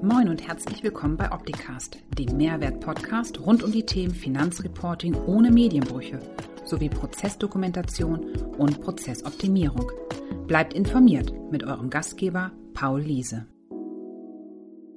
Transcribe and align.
Moin 0.00 0.28
und 0.28 0.46
herzlich 0.46 0.84
willkommen 0.84 1.16
bei 1.16 1.32
Opticast, 1.32 1.98
dem 2.16 2.36
Mehrwert-Podcast 2.36 3.40
rund 3.40 3.64
um 3.64 3.72
die 3.72 3.84
Themen 3.84 4.14
Finanzreporting 4.14 5.16
ohne 5.26 5.50
Medienbrüche 5.50 6.20
sowie 6.64 6.88
Prozessdokumentation 6.88 8.36
und 8.58 8.80
Prozessoptimierung. 8.80 9.90
Bleibt 10.46 10.72
informiert 10.72 11.32
mit 11.50 11.64
eurem 11.64 11.90
Gastgeber 11.90 12.52
Paul 12.74 13.00
Liese. 13.00 13.48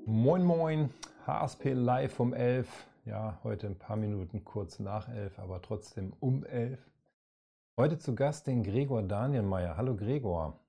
Moin, 0.05 0.43
moin, 0.43 0.91
HSP 1.25 1.73
live 1.73 2.19
um 2.19 2.35
11. 2.35 2.67
Ja, 3.05 3.39
heute 3.43 3.65
ein 3.65 3.79
paar 3.79 3.97
Minuten 3.97 4.45
kurz 4.45 4.77
nach 4.77 5.09
11, 5.09 5.39
aber 5.39 5.63
trotzdem 5.63 6.13
um 6.19 6.45
11. 6.45 6.79
Heute 7.75 7.97
zu 7.97 8.13
Gast 8.13 8.45
den 8.45 8.61
Gregor 8.61 9.01
Danielmeier. 9.01 9.77
Hallo 9.77 9.95
Gregor. 9.95 10.59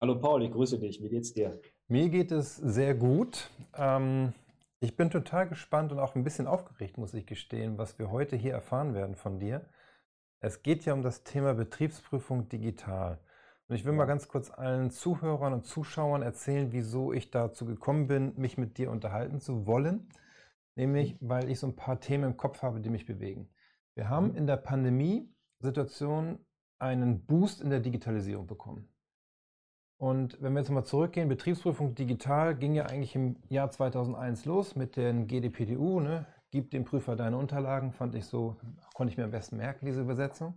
Hallo 0.00 0.18
Paul, 0.20 0.42
ich 0.42 0.50
grüße 0.50 0.80
dich. 0.80 1.00
Wie 1.00 1.08
geht's 1.08 1.32
dir? 1.32 1.60
Mir 1.90 2.10
geht 2.10 2.32
es 2.32 2.56
sehr 2.56 2.94
gut. 2.94 3.50
Ähm, 3.74 4.34
ich 4.78 4.94
bin 4.94 5.08
total 5.08 5.48
gespannt 5.48 5.90
und 5.90 5.98
auch 5.98 6.14
ein 6.14 6.22
bisschen 6.22 6.46
aufgeregt, 6.46 6.98
muss 6.98 7.14
ich 7.14 7.24
gestehen, 7.24 7.78
was 7.78 7.98
wir 7.98 8.10
heute 8.10 8.36
hier 8.36 8.52
erfahren 8.52 8.92
werden 8.92 9.16
von 9.16 9.38
dir. 9.38 9.64
Es 10.40 10.62
geht 10.62 10.84
ja 10.84 10.92
um 10.92 11.00
das 11.00 11.24
Thema 11.24 11.54
Betriebsprüfung 11.54 12.46
digital. 12.50 13.18
Und 13.68 13.76
ich 13.76 13.86
will 13.86 13.94
mal 13.94 14.04
ganz 14.04 14.28
kurz 14.28 14.50
allen 14.50 14.90
Zuhörern 14.90 15.54
und 15.54 15.64
Zuschauern 15.64 16.20
erzählen, 16.20 16.72
wieso 16.72 17.14
ich 17.14 17.30
dazu 17.30 17.64
gekommen 17.64 18.06
bin, 18.06 18.34
mich 18.36 18.58
mit 18.58 18.76
dir 18.76 18.90
unterhalten 18.90 19.40
zu 19.40 19.66
wollen. 19.66 20.10
Nämlich, 20.76 21.16
weil 21.20 21.48
ich 21.48 21.58
so 21.58 21.68
ein 21.68 21.76
paar 21.76 22.00
Themen 22.00 22.24
im 22.24 22.36
Kopf 22.36 22.60
habe, 22.60 22.80
die 22.82 22.90
mich 22.90 23.06
bewegen. 23.06 23.48
Wir 23.94 24.10
haben 24.10 24.34
in 24.34 24.46
der 24.46 24.58
Pandemie-Situation 24.58 26.38
einen 26.78 27.24
Boost 27.24 27.62
in 27.62 27.70
der 27.70 27.80
Digitalisierung 27.80 28.46
bekommen. 28.46 28.90
Und 29.98 30.40
wenn 30.40 30.52
wir 30.52 30.60
jetzt 30.60 30.70
mal 30.70 30.84
zurückgehen, 30.84 31.28
Betriebsprüfung 31.28 31.94
digital 31.96 32.54
ging 32.54 32.74
ja 32.74 32.86
eigentlich 32.86 33.16
im 33.16 33.36
Jahr 33.48 33.70
2001 33.70 34.44
los 34.44 34.76
mit 34.76 34.96
den 34.96 35.26
GDPDU, 35.26 36.00
ne? 36.00 36.24
Gib 36.50 36.70
dem 36.70 36.84
Prüfer 36.84 37.14
deine 37.14 37.36
Unterlagen, 37.36 37.92
fand 37.92 38.14
ich 38.14 38.24
so, 38.24 38.56
konnte 38.94 39.12
ich 39.12 39.18
mir 39.18 39.24
am 39.24 39.32
besten 39.32 39.58
merken, 39.58 39.84
diese 39.84 40.00
Übersetzung. 40.00 40.54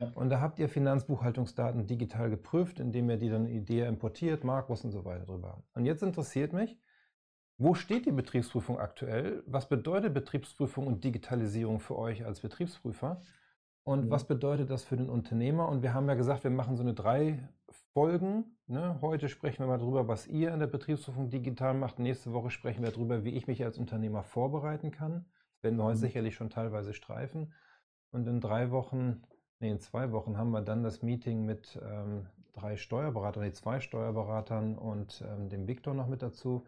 Ja. 0.00 0.10
Und 0.14 0.30
da 0.30 0.40
habt 0.40 0.58
ihr 0.58 0.68
Finanzbuchhaltungsdaten 0.68 1.86
digital 1.86 2.28
geprüft, 2.28 2.80
indem 2.80 3.08
ihr 3.08 3.18
die 3.18 3.28
dann 3.28 3.46
Idee 3.46 3.86
importiert, 3.86 4.42
Markus 4.42 4.84
und 4.84 4.90
so 4.90 5.04
weiter 5.04 5.26
drüber. 5.26 5.62
Und 5.74 5.84
jetzt 5.84 6.02
interessiert 6.02 6.52
mich, 6.52 6.76
wo 7.58 7.74
steht 7.74 8.06
die 8.06 8.12
Betriebsprüfung 8.12 8.80
aktuell? 8.80 9.44
Was 9.46 9.68
bedeutet 9.68 10.14
Betriebsprüfung 10.14 10.86
und 10.86 11.04
Digitalisierung 11.04 11.78
für 11.78 11.96
euch 11.96 12.24
als 12.24 12.40
Betriebsprüfer? 12.40 13.20
Und 13.84 14.06
mhm. 14.06 14.10
was 14.10 14.24
bedeutet 14.24 14.70
das 14.70 14.82
für 14.82 14.96
den 14.96 15.08
Unternehmer? 15.08 15.68
Und 15.68 15.82
wir 15.82 15.94
haben 15.94 16.08
ja 16.08 16.14
gesagt, 16.14 16.42
wir 16.42 16.50
machen 16.50 16.76
so 16.76 16.82
eine 16.82 16.94
drei 16.94 17.48
Folgen. 17.92 18.56
Ne? 18.66 18.98
Heute 19.02 19.28
sprechen 19.28 19.60
wir 19.60 19.66
mal 19.66 19.78
darüber, 19.78 20.08
was 20.08 20.26
ihr 20.26 20.52
in 20.52 20.60
der 20.60 20.66
Betriebsprüfung 20.66 21.28
digital 21.28 21.74
macht. 21.74 21.98
Nächste 21.98 22.32
Woche 22.32 22.50
sprechen 22.50 22.82
wir 22.82 22.90
darüber, 22.90 23.22
wie 23.24 23.36
ich 23.36 23.46
mich 23.46 23.62
als 23.64 23.76
Unternehmer 23.76 24.22
vorbereiten 24.22 24.90
kann. 24.90 25.26
Das 25.54 25.64
werden 25.64 25.76
wir 25.76 25.84
heute 25.84 25.96
mhm. 25.96 26.00
sicherlich 26.00 26.34
schon 26.34 26.48
teilweise 26.48 26.94
streifen. 26.94 27.52
Und 28.10 28.26
in 28.26 28.40
drei 28.40 28.70
Wochen, 28.70 29.22
nee, 29.60 29.70
in 29.70 29.78
zwei 29.78 30.10
Wochen 30.12 30.38
haben 30.38 30.50
wir 30.50 30.62
dann 30.62 30.82
das 30.82 31.02
Meeting 31.02 31.44
mit 31.44 31.78
ähm, 31.82 32.26
drei 32.54 32.76
Steuerberatern, 32.76 33.42
nee, 33.42 33.52
zwei 33.52 33.80
Steuerberatern 33.80 34.78
und 34.78 35.22
ähm, 35.28 35.50
dem 35.50 35.68
Viktor 35.68 35.92
noch 35.92 36.06
mit 36.06 36.22
dazu, 36.22 36.64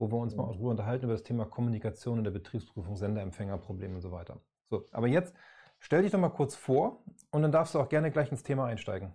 wo 0.00 0.10
wir 0.10 0.18
uns 0.18 0.34
mhm. 0.34 0.42
mal 0.42 0.52
darüber 0.52 0.70
unterhalten, 0.70 1.04
über 1.04 1.14
das 1.14 1.22
Thema 1.22 1.44
Kommunikation 1.44 2.18
in 2.18 2.24
der 2.24 2.32
Betriebsprüfung, 2.32 2.96
Senderempfängerprobleme 2.96 3.94
und 3.94 4.00
so 4.00 4.10
weiter. 4.10 4.40
So, 4.70 4.84
aber 4.90 5.06
jetzt 5.06 5.34
stell 5.78 6.02
dich 6.02 6.10
doch 6.10 6.18
mal 6.18 6.30
kurz 6.30 6.56
vor 6.56 7.04
und 7.30 7.42
dann 7.42 7.52
darfst 7.52 7.76
du 7.76 7.80
auch 7.80 7.88
gerne 7.88 8.10
gleich 8.10 8.32
ins 8.32 8.42
Thema 8.42 8.66
einsteigen. 8.66 9.14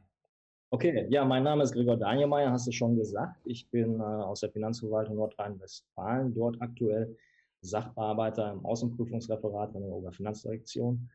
Okay, 0.74 1.06
ja, 1.12 1.24
mein 1.24 1.44
Name 1.44 1.62
ist 1.62 1.74
Gregor 1.74 1.98
Danielmeier, 1.98 2.52
hast 2.52 2.66
du 2.66 2.72
schon 2.72 2.96
gesagt. 2.96 3.40
Ich 3.46 3.70
bin 3.70 4.00
äh, 4.00 4.04
aus 4.04 4.40
der 4.40 4.50
Finanzverwaltung 4.50 5.18
Nordrhein-Westfalen, 5.18 6.34
dort 6.34 6.60
aktuell 6.64 7.16
Sachbearbeiter 7.62 8.52
im 8.54 8.66
Außenprüfungsreferat 8.66 9.76
an 9.76 9.84
der 9.84 9.92
Oberfinanzdirektion. 9.92 11.08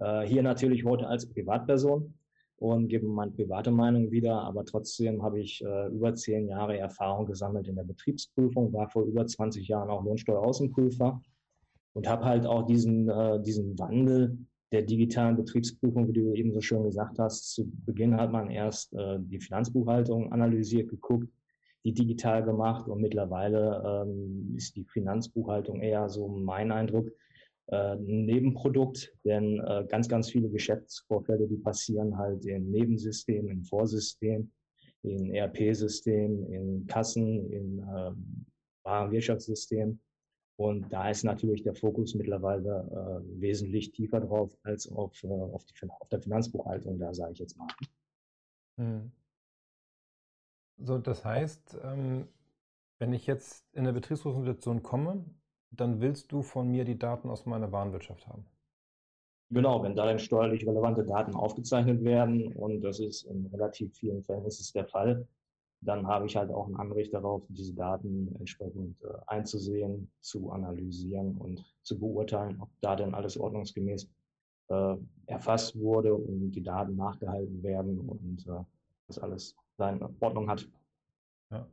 Äh, 0.00 0.26
hier 0.26 0.42
natürlich 0.42 0.84
heute 0.84 1.06
als 1.06 1.26
Privatperson 1.30 2.12
und 2.58 2.88
gebe 2.88 3.06
meine 3.06 3.30
private 3.30 3.70
Meinung 3.70 4.10
wieder, 4.10 4.38
aber 4.42 4.66
trotzdem 4.66 5.22
habe 5.22 5.40
ich 5.40 5.64
äh, 5.64 5.86
über 5.86 6.14
zehn 6.14 6.46
Jahre 6.46 6.76
Erfahrung 6.76 7.24
gesammelt 7.24 7.68
in 7.68 7.76
der 7.76 7.84
Betriebsprüfung, 7.84 8.70
war 8.74 8.90
vor 8.90 9.04
über 9.04 9.26
20 9.26 9.66
Jahren 9.66 9.88
auch 9.88 10.04
Lohnsteueraußenprüfer 10.04 11.22
und 11.94 12.06
habe 12.06 12.26
halt 12.26 12.44
auch 12.44 12.66
diesen, 12.66 13.08
äh, 13.08 13.40
diesen 13.40 13.78
Wandel 13.78 14.36
der 14.72 14.82
digitalen 14.82 15.36
Betriebsprüfung, 15.36 16.08
wie 16.08 16.12
du 16.12 16.32
eben 16.34 16.52
so 16.52 16.60
schön 16.60 16.84
gesagt 16.84 17.18
hast. 17.18 17.52
Zu 17.52 17.70
Beginn 17.84 18.16
hat 18.16 18.32
man 18.32 18.50
erst 18.50 18.92
äh, 18.94 19.18
die 19.20 19.38
Finanzbuchhaltung 19.38 20.32
analysiert, 20.32 20.90
geguckt, 20.90 21.28
die 21.84 21.92
digital 21.92 22.42
gemacht 22.42 22.88
und 22.88 23.00
mittlerweile 23.00 24.04
ähm, 24.04 24.54
ist 24.56 24.74
die 24.74 24.84
Finanzbuchhaltung 24.84 25.80
eher 25.80 26.08
so 26.08 26.26
mein 26.26 26.72
Eindruck 26.72 27.08
äh, 27.66 27.94
ein 27.94 28.26
Nebenprodukt, 28.26 29.12
denn 29.24 29.60
äh, 29.60 29.84
ganz, 29.88 30.08
ganz 30.08 30.30
viele 30.30 30.48
Geschäftsvorfälle, 30.48 31.46
die 31.46 31.58
passieren 31.58 32.18
halt 32.18 32.44
in 32.44 32.70
Nebensystemen, 32.72 33.48
im 33.48 33.64
Vorsystem, 33.64 34.50
in 35.02 35.32
ERP-Systemen, 35.32 36.52
in 36.52 36.86
Kassen, 36.88 37.52
in 37.52 37.78
ähm, 37.96 38.46
Warenwirtschaftssystemen 38.82 40.00
und 40.56 40.90
da 40.90 41.10
ist 41.10 41.22
natürlich 41.22 41.62
der 41.62 41.74
Fokus 41.74 42.14
mittlerweile 42.14 43.22
äh, 43.26 43.40
wesentlich 43.40 43.92
tiefer 43.92 44.20
drauf 44.20 44.56
als 44.62 44.90
auf, 44.90 45.22
äh, 45.22 45.28
auf, 45.28 45.64
die, 45.64 45.74
auf 45.88 46.08
der 46.08 46.20
Finanzbuchhaltung, 46.20 46.98
da 46.98 47.12
sage 47.12 47.32
ich 47.32 47.38
jetzt 47.40 47.58
mal. 47.58 47.68
Hm. 48.78 49.12
So, 50.78 50.98
das 50.98 51.24
heißt, 51.24 51.78
ähm, 51.82 52.28
wenn 52.98 53.12
ich 53.12 53.26
jetzt 53.26 53.64
in 53.72 53.84
der 53.84 53.92
Betriebsprüfungssituation 53.92 54.82
komme, 54.82 55.24
dann 55.70 56.00
willst 56.00 56.32
du 56.32 56.42
von 56.42 56.70
mir 56.70 56.84
die 56.84 56.98
Daten 56.98 57.28
aus 57.28 57.44
meiner 57.44 57.72
Warenwirtschaft 57.72 58.26
haben. 58.26 58.46
Genau, 59.50 59.82
wenn 59.82 59.94
da 59.94 60.06
dann 60.06 60.18
steuerlich 60.18 60.66
relevante 60.66 61.04
Daten 61.04 61.34
aufgezeichnet 61.34 62.02
werden 62.02 62.52
und 62.54 62.80
das 62.80 62.98
ist 62.98 63.24
in 63.24 63.46
relativ 63.46 63.94
vielen 63.94 64.22
Fällen 64.22 64.44
ist 64.44 64.60
es 64.60 64.72
der 64.72 64.86
Fall, 64.86 65.28
dann 65.86 66.06
habe 66.06 66.26
ich 66.26 66.36
halt 66.36 66.50
auch 66.50 66.66
ein 66.66 66.76
Anrecht 66.76 67.14
darauf, 67.14 67.42
diese 67.48 67.72
Daten 67.72 68.34
entsprechend 68.38 69.00
äh, 69.02 69.08
einzusehen, 69.26 70.10
zu 70.20 70.50
analysieren 70.50 71.36
und 71.38 71.64
zu 71.82 71.98
beurteilen, 71.98 72.60
ob 72.60 72.68
da 72.80 72.96
denn 72.96 73.14
alles 73.14 73.38
ordnungsgemäß 73.38 74.08
äh, 74.68 74.96
erfasst 75.26 75.78
wurde 75.78 76.14
und 76.14 76.50
die 76.50 76.62
Daten 76.62 76.96
nachgehalten 76.96 77.62
werden 77.62 78.00
und 78.00 78.46
äh, 78.48 78.64
dass 79.06 79.18
alles 79.20 79.56
seine 79.78 80.10
Ordnung 80.20 80.50
hat. 80.50 80.68
Ja. 81.50 81.68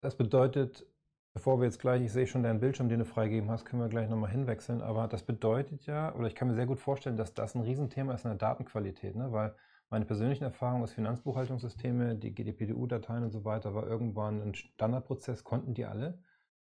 Das 0.00 0.16
bedeutet, 0.16 0.86
bevor 1.34 1.58
wir 1.58 1.66
jetzt 1.66 1.80
gleich, 1.80 2.02
ich 2.02 2.12
sehe 2.12 2.26
schon 2.26 2.42
deinen 2.42 2.60
Bildschirm, 2.60 2.88
den 2.88 3.00
du 3.00 3.04
freigegeben 3.04 3.50
hast, 3.50 3.66
können 3.66 3.82
wir 3.82 3.88
gleich 3.90 4.08
nochmal 4.08 4.30
hinwechseln, 4.30 4.80
aber 4.80 5.08
das 5.08 5.22
bedeutet 5.22 5.84
ja, 5.84 6.14
oder 6.14 6.26
ich 6.26 6.34
kann 6.34 6.48
mir 6.48 6.54
sehr 6.54 6.66
gut 6.66 6.78
vorstellen, 6.78 7.18
dass 7.18 7.34
das 7.34 7.54
ein 7.54 7.60
Riesenthema 7.60 8.14
ist 8.14 8.24
in 8.24 8.30
der 8.30 8.38
Datenqualität, 8.38 9.14
ne? 9.14 9.30
weil 9.30 9.54
meine 9.90 10.04
persönlichen 10.04 10.44
Erfahrungen 10.44 10.82
aus 10.82 10.92
Finanzbuchhaltungssysteme, 10.92 12.16
die 12.16 12.34
GDPDU-Dateien 12.34 13.24
und 13.24 13.30
so 13.30 13.44
weiter, 13.44 13.74
war 13.74 13.86
irgendwann 13.86 14.42
ein 14.42 14.54
Standardprozess, 14.54 15.44
konnten 15.44 15.74
die 15.74 15.84
alle. 15.84 16.18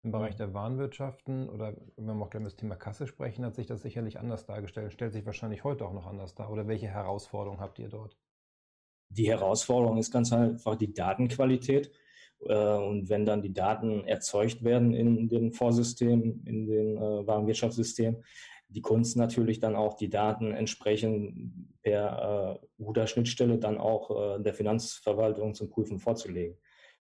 Im 0.02 0.12
Bereich 0.12 0.36
mhm. 0.36 0.38
der 0.38 0.54
Warenwirtschaften 0.54 1.50
oder 1.50 1.76
wenn 1.98 2.18
wir 2.18 2.24
auch 2.24 2.30
gleich 2.30 2.42
über 2.42 2.50
das 2.50 2.56
Thema 2.56 2.76
Kasse 2.76 3.06
sprechen, 3.06 3.44
hat 3.44 3.56
sich 3.56 3.68
das 3.68 3.82
sicherlich 3.82 4.18
anders 4.20 4.46
dargestellt, 4.46 4.94
stellt 4.94 5.12
sich 5.12 5.26
wahrscheinlich 5.26 5.66
heute 5.66 5.86
auch 5.86 5.94
noch 5.94 6.08
anders 6.08 6.36
dar. 6.36 6.50
Oder 6.50 6.68
welche 6.68 6.88
Herausforderungen 6.88 7.60
habt 7.60 7.80
ihr 7.80 7.90
dort? 7.90 8.18
Die 9.10 9.28
Herausforderung 9.28 9.98
ist 9.98 10.12
ganz 10.12 10.32
einfach 10.32 10.76
die 10.76 10.94
Datenqualität. 10.94 11.92
Äh, 12.46 12.54
und 12.54 13.10
wenn 13.10 13.26
dann 13.26 13.42
die 13.42 13.54
Daten 13.54 14.06
erzeugt 14.06 14.64
werden 14.64 14.94
in 14.94 15.28
den 15.28 15.52
Vorsystemen, 15.52 16.46
in 16.46 16.66
den 16.66 16.96
äh, 16.96 17.28
Warenwirtschaftssystemen, 17.28 18.24
die 18.70 18.82
Kunst 18.82 19.18
natürlich 19.18 19.60
dann 19.60 19.76
auch 19.76 19.96
die 19.96 20.10
Daten 20.10 20.52
entsprechend 20.52 21.70
per 21.82 22.60
äh, 22.80 22.84
Ruderschnittstelle 22.84 23.58
dann 23.58 23.78
auch 23.78 24.38
äh, 24.38 24.42
der 24.42 24.54
Finanzverwaltung 24.54 25.56
zum 25.56 25.70
Prüfen 25.70 26.00
vorzulegen. 26.00 26.56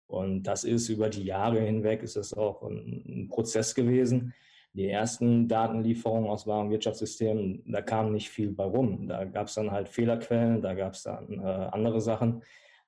Und 0.07 0.43
das 0.43 0.65
ist 0.65 0.89
über 0.89 1.09
die 1.09 1.25
Jahre 1.25 1.61
hinweg 1.61 2.03
ist 2.03 2.17
das 2.17 2.35
auch 2.35 2.63
ein, 2.63 3.05
ein 3.07 3.29
Prozess 3.29 3.75
gewesen. 3.75 4.35
Die 4.75 4.89
ersten 4.89 5.49
Datenlieferungen 5.49 6.29
aus 6.29 6.47
Warenwirtschaftssystemen, 6.47 7.63
da 7.67 7.81
kam 7.81 8.13
nicht 8.13 8.31
viel 8.31 8.53
bei 8.53 8.65
rum. 8.65 9.07
Da 9.07 9.25
gab 9.25 9.47
es 9.47 9.55
dann 9.55 9.71
halt 9.71 9.89
Fehlerquellen, 9.89 10.63
da 10.63 10.75
gab 10.75 10.95
es 10.95 11.03
dann 11.03 11.39
äh, 11.39 11.43
andere 11.43 12.01
Sachen, 12.01 12.43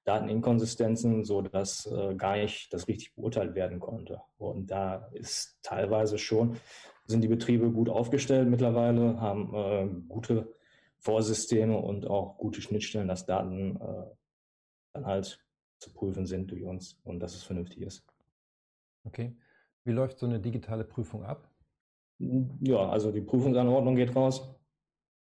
Dateninkonsistenzen, 0.04 1.24
so 1.24 1.40
dass 1.42 1.86
äh, 1.86 2.14
gar 2.14 2.36
nicht 2.36 2.72
das 2.72 2.88
richtig 2.88 3.14
beurteilt 3.14 3.54
werden 3.54 3.80
konnte. 3.80 4.20
Und 4.36 4.70
da 4.70 5.08
ist 5.12 5.58
teilweise 5.62 6.18
schon 6.18 6.56
sind 7.06 7.20
die 7.20 7.28
Betriebe 7.28 7.70
gut 7.70 7.88
aufgestellt 7.88 8.48
mittlerweile, 8.48 9.20
haben 9.20 9.54
äh, 9.54 9.88
gute 10.08 10.54
Vorsysteme 10.98 11.76
und 11.76 12.06
auch 12.06 12.38
gute 12.38 12.62
Schnittstellen, 12.62 13.08
dass 13.08 13.26
Daten 13.26 13.76
äh, 13.76 14.04
dann 14.94 15.06
halt 15.06 15.44
zu 15.80 15.92
prüfen 15.92 16.24
sind 16.24 16.50
durch 16.50 16.62
uns 16.62 16.98
und 17.04 17.20
dass 17.20 17.34
es 17.34 17.42
vernünftig 17.42 17.82
ist. 17.82 18.06
Okay. 19.04 19.36
Wie 19.84 19.92
läuft 19.92 20.18
so 20.18 20.24
eine 20.24 20.40
digitale 20.40 20.84
Prüfung 20.84 21.24
ab? 21.24 21.50
Ja, 22.18 22.88
also 22.88 23.12
die 23.12 23.20
Prüfungsanordnung 23.20 23.96
geht 23.96 24.16
raus, 24.16 24.54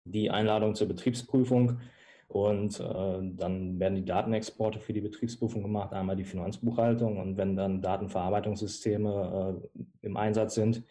die 0.06 0.30
Einladung 0.30 0.76
zur 0.76 0.88
Betriebsprüfung 0.88 1.80
Und 2.28 2.80
äh, 2.80 3.20
dann 3.36 3.80
werden 3.80 3.96
die 3.96 4.06
Datenexporte 4.06 4.80
für 4.80 4.94
die 4.94 5.02
Betriebsprüfung 5.02 5.62
gemacht, 5.62 5.94
einmal 5.94 6.16
die 6.16 6.24
Finanzbuchhaltung. 6.24 7.20
Und 7.20 7.38
wenn 7.38 7.56
dann 7.56 7.82
Datenverarbeitungssysteme 7.82 9.62
äh, 9.62 9.86
im 10.02 10.18
Einsatz 10.18 10.56
sind, 10.56 10.84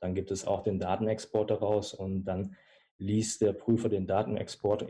dann 0.00 0.14
gibt 0.14 0.30
es 0.30 0.46
auch 0.46 0.62
den 0.62 0.78
Datenexport 0.78 1.50
daraus 1.50 1.94
und 1.94 2.24
dann 2.24 2.56
liest 2.98 3.42
der 3.42 3.52
Prüfer 3.52 3.88
den 3.88 4.06
Datenexport 4.06 4.86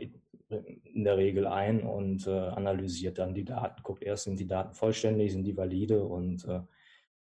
in 0.49 1.03
der 1.03 1.17
Regel 1.17 1.45
ein 1.45 1.83
und 1.83 2.25
äh, 2.25 2.31
analysiert 2.31 3.17
dann 3.19 3.33
die 3.33 3.43
Daten, 3.43 3.83
guckt 3.83 4.03
erst, 4.03 4.23
sind 4.23 4.39
die 4.39 4.47
Daten 4.47 4.73
vollständig, 4.73 5.33
sind 5.33 5.43
die 5.43 5.57
valide 5.57 6.05
und 6.05 6.45
äh, 6.45 6.61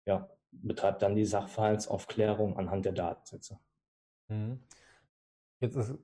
ja, 0.06 0.30
betreibt 0.52 1.02
dann 1.02 1.16
die 1.16 1.26
Sachverhaltsaufklärung 1.26 2.58
anhand 2.58 2.86
der 2.86 2.92
Datensätze. 2.92 3.60
Mhm. 4.28 4.60
Jetzt 5.62 5.78
ist 5.78 5.96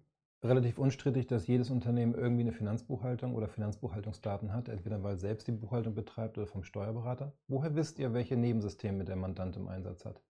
relativ 0.41 0.79
unstrittig, 0.79 1.27
dass 1.27 1.47
jedes 1.47 1.69
Unternehmen 1.69 2.13
irgendwie 2.13 2.43
eine 2.43 2.53
Finanzbuchhaltung 2.53 3.35
oder 3.35 3.49
Finanzbuchhaltungsdaten 3.49 4.53
hat, 4.53 4.69
entweder 4.69 5.03
weil 5.03 5.17
selbst 5.17 5.47
die 5.47 5.51
Buchhaltung 5.51 5.95
betreibt 5.95 6.37
oder 6.37 6.47
vom 6.47 6.63
Steuerberater. 6.63 7.33
Woher 7.47 7.75
wisst 7.75 7.99
ihr, 7.99 8.13
welche 8.13 8.37
Nebensysteme 8.37 9.03
der 9.03 9.17
Mandant 9.17 9.57
im 9.57 9.67
Einsatz 9.67 10.05
hat? 10.05 10.21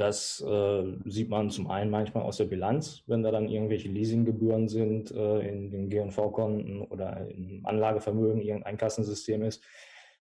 Das 0.00 0.40
äh, 0.40 0.84
sieht 1.04 1.28
man 1.28 1.50
zum 1.50 1.70
einen 1.70 1.90
manchmal 1.90 2.22
aus 2.22 2.38
der 2.38 2.46
Bilanz, 2.46 3.02
wenn 3.06 3.22
da 3.22 3.30
dann 3.30 3.50
irgendwelche 3.50 3.90
Leasinggebühren 3.90 4.66
sind 4.66 5.10
äh, 5.10 5.40
in 5.40 5.70
den 5.70 5.90
G&V-Konten 5.90 6.80
oder 6.80 7.28
im 7.28 7.66
Anlagevermögen 7.66 8.40
irgendein 8.40 8.78
Kassensystem 8.78 9.42
ist, 9.42 9.62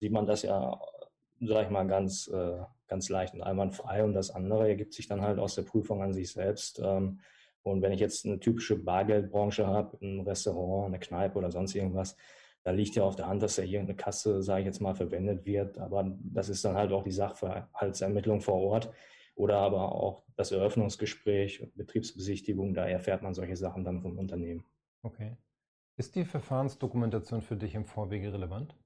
sieht 0.00 0.10
man 0.10 0.26
das 0.26 0.42
ja, 0.42 0.76
sage 1.40 1.66
ich 1.66 1.70
mal, 1.70 1.86
ganz, 1.86 2.26
äh, 2.26 2.58
ganz 2.88 3.08
leicht 3.10 3.34
und 3.34 3.42
einwandfrei. 3.42 4.02
Und 4.02 4.12
das 4.12 4.32
andere 4.32 4.68
ergibt 4.68 4.92
sich 4.92 5.06
dann 5.06 5.22
halt 5.22 5.38
aus 5.38 5.54
der 5.54 5.62
Prüfung 5.62 6.02
an 6.02 6.12
sich 6.12 6.32
selbst. 6.32 6.80
Ähm, 6.84 7.20
und 7.62 7.80
wenn 7.80 7.92
ich 7.92 8.00
jetzt 8.00 8.26
eine 8.26 8.40
typische 8.40 8.74
Bargeldbranche 8.74 9.68
habe, 9.68 9.96
ein 10.02 10.22
Restaurant, 10.22 10.88
eine 10.88 10.98
Kneipe 10.98 11.38
oder 11.38 11.52
sonst 11.52 11.76
irgendwas, 11.76 12.16
da 12.64 12.72
liegt 12.72 12.96
ja 12.96 13.04
auf 13.04 13.14
der 13.14 13.28
Hand, 13.28 13.40
dass 13.40 13.56
ja 13.56 13.62
irgendeine 13.62 13.96
Kasse, 13.96 14.42
sage 14.42 14.62
ich 14.62 14.66
jetzt 14.66 14.80
mal, 14.80 14.96
verwendet 14.96 15.46
wird. 15.46 15.78
Aber 15.78 16.10
das 16.24 16.48
ist 16.48 16.64
dann 16.64 16.74
halt 16.74 16.90
auch 16.90 17.04
die 17.04 17.12
Sachverhaltsermittlung 17.12 18.40
vor 18.40 18.60
Ort 18.60 18.90
oder 19.40 19.56
aber 19.56 19.92
auch 19.92 20.22
das 20.36 20.52
Eröffnungsgespräch, 20.52 21.66
Betriebsbesichtigung, 21.74 22.74
da 22.74 22.86
erfährt 22.86 23.22
man 23.22 23.32
solche 23.32 23.56
Sachen 23.56 23.84
dann 23.84 24.02
vom 24.02 24.18
Unternehmen. 24.18 24.64
Okay. 25.02 25.36
Ist 25.96 26.14
die 26.14 26.26
Verfahrensdokumentation 26.26 27.40
für 27.40 27.56
dich 27.56 27.74
im 27.74 27.86
Vorwege 27.86 28.34
relevant? 28.34 28.76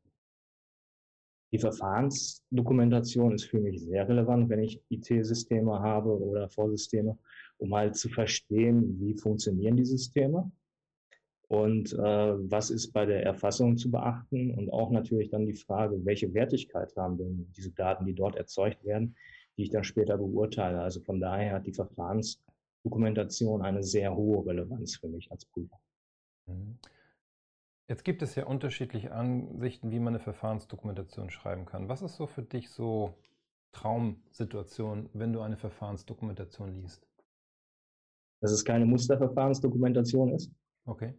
Die 1.52 1.58
Verfahrensdokumentation 1.58 3.34
ist 3.34 3.44
für 3.44 3.58
mich 3.58 3.82
sehr 3.82 4.08
relevant, 4.08 4.48
wenn 4.48 4.60
ich 4.60 4.80
IT-Systeme 4.90 5.80
habe 5.80 6.16
oder 6.18 6.48
Vorsysteme, 6.48 7.18
um 7.58 7.74
halt 7.74 7.96
zu 7.96 8.08
verstehen, 8.08 9.00
wie 9.00 9.14
funktionieren 9.14 9.76
die 9.76 9.84
Systeme 9.84 10.52
und 11.48 11.92
äh, 11.92 11.98
was 11.98 12.70
ist 12.70 12.92
bei 12.92 13.06
der 13.06 13.24
Erfassung 13.24 13.76
zu 13.76 13.90
beachten 13.90 14.52
und 14.52 14.70
auch 14.70 14.90
natürlich 14.90 15.30
dann 15.30 15.46
die 15.46 15.54
Frage, 15.54 16.04
welche 16.04 16.32
Wertigkeit 16.32 16.92
haben 16.96 17.18
denn 17.18 17.52
diese 17.56 17.72
Daten, 17.72 18.06
die 18.06 18.14
dort 18.14 18.36
erzeugt 18.36 18.84
werden, 18.84 19.16
die 19.56 19.64
ich 19.64 19.70
dann 19.70 19.84
später 19.84 20.16
beurteile. 20.16 20.80
Also 20.80 21.00
von 21.00 21.20
daher 21.20 21.54
hat 21.54 21.66
die 21.66 21.72
Verfahrensdokumentation 21.72 23.62
eine 23.62 23.82
sehr 23.82 24.14
hohe 24.14 24.46
Relevanz 24.46 24.96
für 24.96 25.08
mich 25.08 25.30
als 25.30 25.44
Prüfer. 25.46 25.78
Mhm. 26.46 26.78
Jetzt 27.86 28.04
gibt 28.04 28.22
es 28.22 28.34
ja 28.34 28.46
unterschiedliche 28.46 29.12
Ansichten, 29.12 29.90
wie 29.90 29.98
man 29.98 30.14
eine 30.14 30.22
Verfahrensdokumentation 30.22 31.30
schreiben 31.30 31.66
kann. 31.66 31.88
Was 31.88 32.00
ist 32.00 32.16
so 32.16 32.26
für 32.26 32.42
dich 32.42 32.70
so 32.70 33.14
Traumsituation, 33.72 35.10
wenn 35.12 35.34
du 35.34 35.40
eine 35.40 35.58
Verfahrensdokumentation 35.58 36.80
liest? 36.80 37.06
Dass 38.40 38.52
es 38.52 38.64
keine 38.64 38.86
Musterverfahrensdokumentation 38.86 40.32
ist. 40.32 40.50
Okay. 40.86 41.12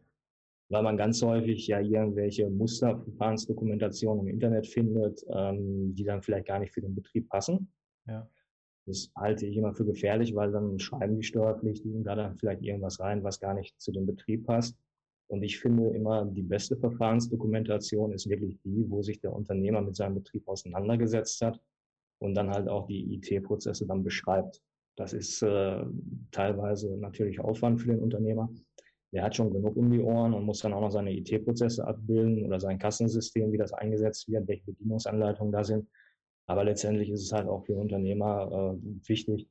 Weil 0.70 0.82
man 0.82 0.98
ganz 0.98 1.22
häufig 1.22 1.68
ja 1.68 1.80
irgendwelche 1.80 2.50
Musterverfahrensdokumentationen 2.50 4.26
im 4.26 4.34
Internet 4.34 4.66
findet, 4.66 5.24
ähm, 5.30 5.94
die 5.94 6.04
dann 6.04 6.24
vielleicht 6.24 6.48
gar 6.48 6.58
nicht 6.58 6.74
für 6.74 6.82
den 6.82 6.96
Betrieb 6.96 7.30
passen. 7.30 7.72
Ja. 8.08 8.30
Das 8.86 9.12
halte 9.16 9.48
ich 9.48 9.58
immer 9.58 9.74
für 9.74 9.86
gefährlich, 9.86 10.36
weil 10.36 10.52
dann 10.52 10.78
schreiben 10.80 11.18
die 11.18 11.24
Steuerpflichtigen 11.24 12.04
da 12.04 12.16
dann 12.16 12.36
vielleicht 12.36 12.62
irgendwas 12.62 13.00
rein, 13.00 13.24
was 13.24 13.40
gar 13.40 13.56
nicht 13.56 13.80
zu 13.82 13.92
dem 13.92 14.06
Betrieb 14.06 14.46
passt. 14.46 14.78
Und 15.28 15.42
ich 15.42 15.60
finde 15.60 15.90
immer, 15.90 16.26
die 16.26 16.44
beste 16.44 16.78
Verfahrensdokumentation 16.78 18.14
ist 18.14 18.30
wirklich 18.30 18.60
die, 18.64 18.86
wo 18.90 19.02
sich 19.02 19.20
der 19.20 19.34
Unternehmer 19.34 19.82
mit 19.82 19.96
seinem 19.96 20.16
Betrieb 20.16 20.48
auseinandergesetzt 20.48 21.42
hat 21.42 21.60
und 22.20 22.36
dann 22.36 22.52
halt 22.52 22.68
auch 22.68 22.86
die 22.86 23.16
IT-Prozesse 23.16 23.88
dann 23.88 24.04
beschreibt. 24.04 24.62
Das 24.96 25.14
ist 25.14 25.42
äh, 25.42 25.84
teilweise 26.32 26.96
natürlich 26.98 27.40
Aufwand 27.40 27.82
für 27.82 27.88
den 27.88 28.02
Unternehmer. 28.02 28.50
Der 29.12 29.24
hat 29.24 29.36
schon 29.36 29.52
genug 29.52 29.76
um 29.76 29.92
die 29.92 30.02
Ohren 30.02 30.34
und 30.34 30.46
muss 30.46 30.60
dann 30.60 30.74
auch 30.74 30.82
noch 30.82 30.92
seine 30.92 31.12
IT-Prozesse 31.12 31.86
abbilden 31.88 32.46
oder 32.46 32.60
sein 32.60 32.78
Kassensystem, 32.78 33.52
wie 33.52 33.58
das 33.58 33.74
eingesetzt 33.74 34.30
wird, 34.30 34.48
welche 34.48 34.66
Bedienungsanleitungen 34.66 35.52
da 35.52 35.64
sind. 35.64 35.88
Aber 36.48 36.64
letztendlich 36.64 37.10
ist 37.10 37.24
es 37.24 37.32
halt 37.32 37.48
auch 37.48 37.66
für 37.66 37.76
Unternehmer 37.76 38.78
äh, 38.78 39.08
wichtig, 39.08 39.48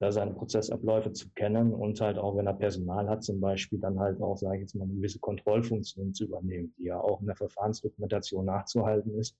da 0.00 0.10
seine 0.10 0.32
Prozessabläufe 0.32 1.12
zu 1.12 1.30
kennen 1.30 1.72
und 1.72 2.00
halt 2.00 2.18
auch, 2.18 2.36
wenn 2.36 2.48
er 2.48 2.54
Personal 2.54 3.08
hat, 3.08 3.22
zum 3.22 3.40
Beispiel 3.40 3.78
dann 3.78 4.00
halt 4.00 4.20
auch, 4.20 4.36
sage 4.36 4.56
ich 4.56 4.62
jetzt 4.62 4.74
mal, 4.74 4.84
eine 4.84 4.94
gewisse 4.94 5.20
Kontrollfunktion 5.20 6.12
zu 6.12 6.24
übernehmen, 6.24 6.74
die 6.76 6.86
ja 6.86 7.00
auch 7.00 7.20
in 7.20 7.28
der 7.28 7.36
Verfahrensdokumentation 7.36 8.44
nachzuhalten 8.44 9.14
ist, 9.14 9.36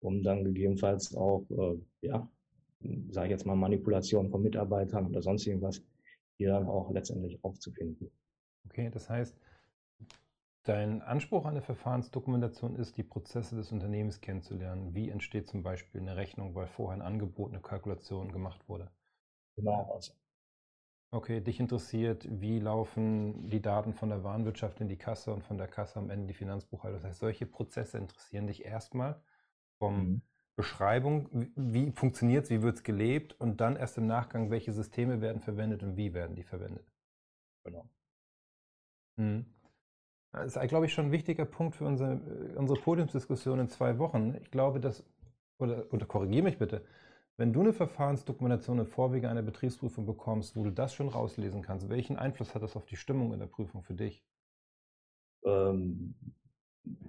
um 0.00 0.22
dann 0.22 0.44
gegebenenfalls 0.44 1.16
auch, 1.16 1.46
äh, 1.48 1.78
ja, 2.02 2.28
sage 3.08 3.28
ich 3.28 3.30
jetzt 3.30 3.46
mal, 3.46 3.56
Manipulation 3.56 4.28
von 4.28 4.42
Mitarbeitern 4.42 5.06
oder 5.06 5.22
sonst 5.22 5.46
irgendwas, 5.46 5.82
die 6.38 6.44
dann 6.44 6.66
auch 6.66 6.90
letztendlich 6.92 7.42
aufzufinden. 7.42 8.10
Okay, 8.66 8.90
das 8.92 9.08
heißt, 9.08 9.34
Dein 10.66 11.00
Anspruch 11.00 11.46
an 11.46 11.54
der 11.54 11.62
Verfahrensdokumentation 11.62 12.74
ist, 12.74 12.96
die 12.96 13.04
Prozesse 13.04 13.54
des 13.54 13.70
Unternehmens 13.70 14.20
kennenzulernen. 14.20 14.96
Wie 14.96 15.10
entsteht 15.10 15.46
zum 15.46 15.62
Beispiel 15.62 16.00
eine 16.00 16.16
Rechnung, 16.16 16.56
weil 16.56 16.66
vorher 16.66 17.00
ein 17.00 17.06
Angebot, 17.06 17.52
eine 17.52 17.60
Kalkulation 17.60 18.32
gemacht 18.32 18.68
wurde? 18.68 18.90
Genau. 19.54 19.92
Also. 19.94 20.12
Okay, 21.12 21.40
dich 21.40 21.60
interessiert, 21.60 22.26
wie 22.28 22.58
laufen 22.58 23.48
die 23.48 23.62
Daten 23.62 23.94
von 23.94 24.08
der 24.08 24.24
Warenwirtschaft 24.24 24.80
in 24.80 24.88
die 24.88 24.98
Kasse 24.98 25.32
und 25.32 25.44
von 25.44 25.56
der 25.56 25.68
Kasse 25.68 26.00
am 26.00 26.10
Ende 26.10 26.26
die 26.26 26.34
Finanzbuchhaltung. 26.34 27.00
Das 27.00 27.10
heißt, 27.10 27.20
solche 27.20 27.46
Prozesse 27.46 27.98
interessieren 27.98 28.48
dich 28.48 28.64
erstmal 28.64 29.22
vom 29.78 29.96
mhm. 29.96 30.22
Beschreibung, 30.56 31.28
wie 31.54 31.92
funktioniert 31.92 32.44
es, 32.44 32.50
wie 32.50 32.62
wird 32.62 32.78
es 32.78 32.82
gelebt 32.82 33.40
und 33.40 33.60
dann 33.60 33.76
erst 33.76 33.98
im 33.98 34.08
Nachgang, 34.08 34.50
welche 34.50 34.72
Systeme 34.72 35.20
werden 35.20 35.40
verwendet 35.40 35.84
und 35.84 35.96
wie 35.96 36.12
werden 36.12 36.34
die 36.34 36.42
verwendet. 36.42 36.90
Genau. 37.62 37.88
Mhm. 39.16 39.55
Das 40.36 40.54
ist, 40.54 40.68
glaube 40.68 40.84
ich, 40.84 40.92
schon 40.92 41.06
ein 41.06 41.12
wichtiger 41.12 41.46
Punkt 41.46 41.76
für 41.76 41.86
unsere, 41.86 42.14
äh, 42.14 42.56
unsere 42.56 42.78
Podiumsdiskussion 42.78 43.58
in 43.58 43.68
zwei 43.68 43.98
Wochen. 43.98 44.36
Ich 44.42 44.50
glaube, 44.50 44.80
dass, 44.80 45.02
oder, 45.58 45.86
oder 45.92 46.04
korrigiere 46.04 46.44
mich 46.44 46.58
bitte, 46.58 46.84
wenn 47.38 47.52
du 47.52 47.60
eine 47.60 47.72
Verfahrensdokumentation 47.72 48.78
im 48.78 48.86
Vorwege 48.86 49.30
einer 49.30 49.42
Betriebsprüfung 49.42 50.04
bekommst, 50.04 50.54
wo 50.54 50.64
du 50.64 50.70
das 50.70 50.94
schon 50.94 51.08
rauslesen 51.08 51.62
kannst, 51.62 51.88
welchen 51.88 52.16
Einfluss 52.16 52.54
hat 52.54 52.62
das 52.62 52.76
auf 52.76 52.84
die 52.84 52.96
Stimmung 52.96 53.32
in 53.32 53.40
der 53.40 53.46
Prüfung 53.46 53.82
für 53.82 53.94
dich? 53.94 54.24
Ähm, 55.44 56.14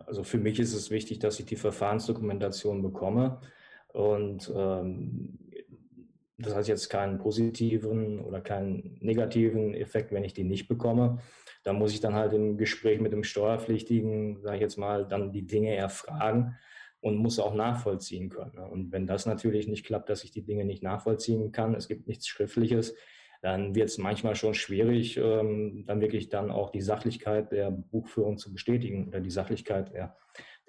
also 0.06 0.24
für 0.24 0.38
mich 0.38 0.60
ist 0.60 0.74
es 0.74 0.90
wichtig, 0.90 1.20
dass 1.20 1.40
ich 1.40 1.46
die 1.46 1.56
Verfahrensdokumentation 1.58 2.82
bekomme 2.82 3.42
und 3.90 4.52
ähm, 4.56 5.38
das 6.38 6.56
hat 6.56 6.68
jetzt 6.68 6.90
keinen 6.90 7.18
positiven 7.18 8.20
oder 8.20 8.42
keinen 8.42 8.98
negativen 9.02 9.74
Effekt, 9.74 10.12
wenn 10.12 10.24
ich 10.24 10.34
die 10.34 10.44
nicht 10.44 10.68
bekomme. 10.68 11.20
Da 11.68 11.74
muss 11.74 11.92
ich 11.92 12.00
dann 12.00 12.16
halt 12.16 12.32
im 12.32 12.58
Gespräch 12.58 13.02
mit 13.02 13.12
dem 13.12 13.26
Steuerpflichtigen, 13.26 14.42
sage 14.42 14.56
ich 14.56 14.62
jetzt 14.62 14.78
mal, 14.78 15.06
dann 15.06 15.34
die 15.34 15.46
Dinge 15.46 15.76
erfragen 15.76 16.56
und 17.02 17.18
muss 17.18 17.40
auch 17.40 17.54
nachvollziehen 17.54 18.30
können. 18.30 18.54
Ne? 18.56 18.66
Und 18.66 18.94
wenn 18.94 19.06
das 19.06 19.26
natürlich 19.26 19.68
nicht 19.68 19.86
klappt, 19.86 20.08
dass 20.08 20.24
ich 20.24 20.32
die 20.32 20.46
Dinge 20.46 20.64
nicht 20.64 20.82
nachvollziehen 20.82 21.52
kann, 21.52 21.76
es 21.76 21.90
gibt 21.90 22.08
nichts 22.08 22.26
Schriftliches, 22.26 22.96
dann 23.42 23.76
wird 23.76 23.90
es 23.90 23.98
manchmal 23.98 24.36
schon 24.36 24.54
schwierig, 24.54 25.18
ähm, 25.18 25.84
dann 25.86 26.00
wirklich 26.00 26.30
dann 26.30 26.52
auch 26.52 26.70
die 26.70 26.80
Sachlichkeit 26.80 27.52
der 27.52 27.70
Buchführung 27.70 28.38
zu 28.38 28.54
bestätigen 28.54 29.10
oder 29.10 29.20
die 29.20 29.30
Sachlichkeit 29.30 29.94
der, 29.94 30.16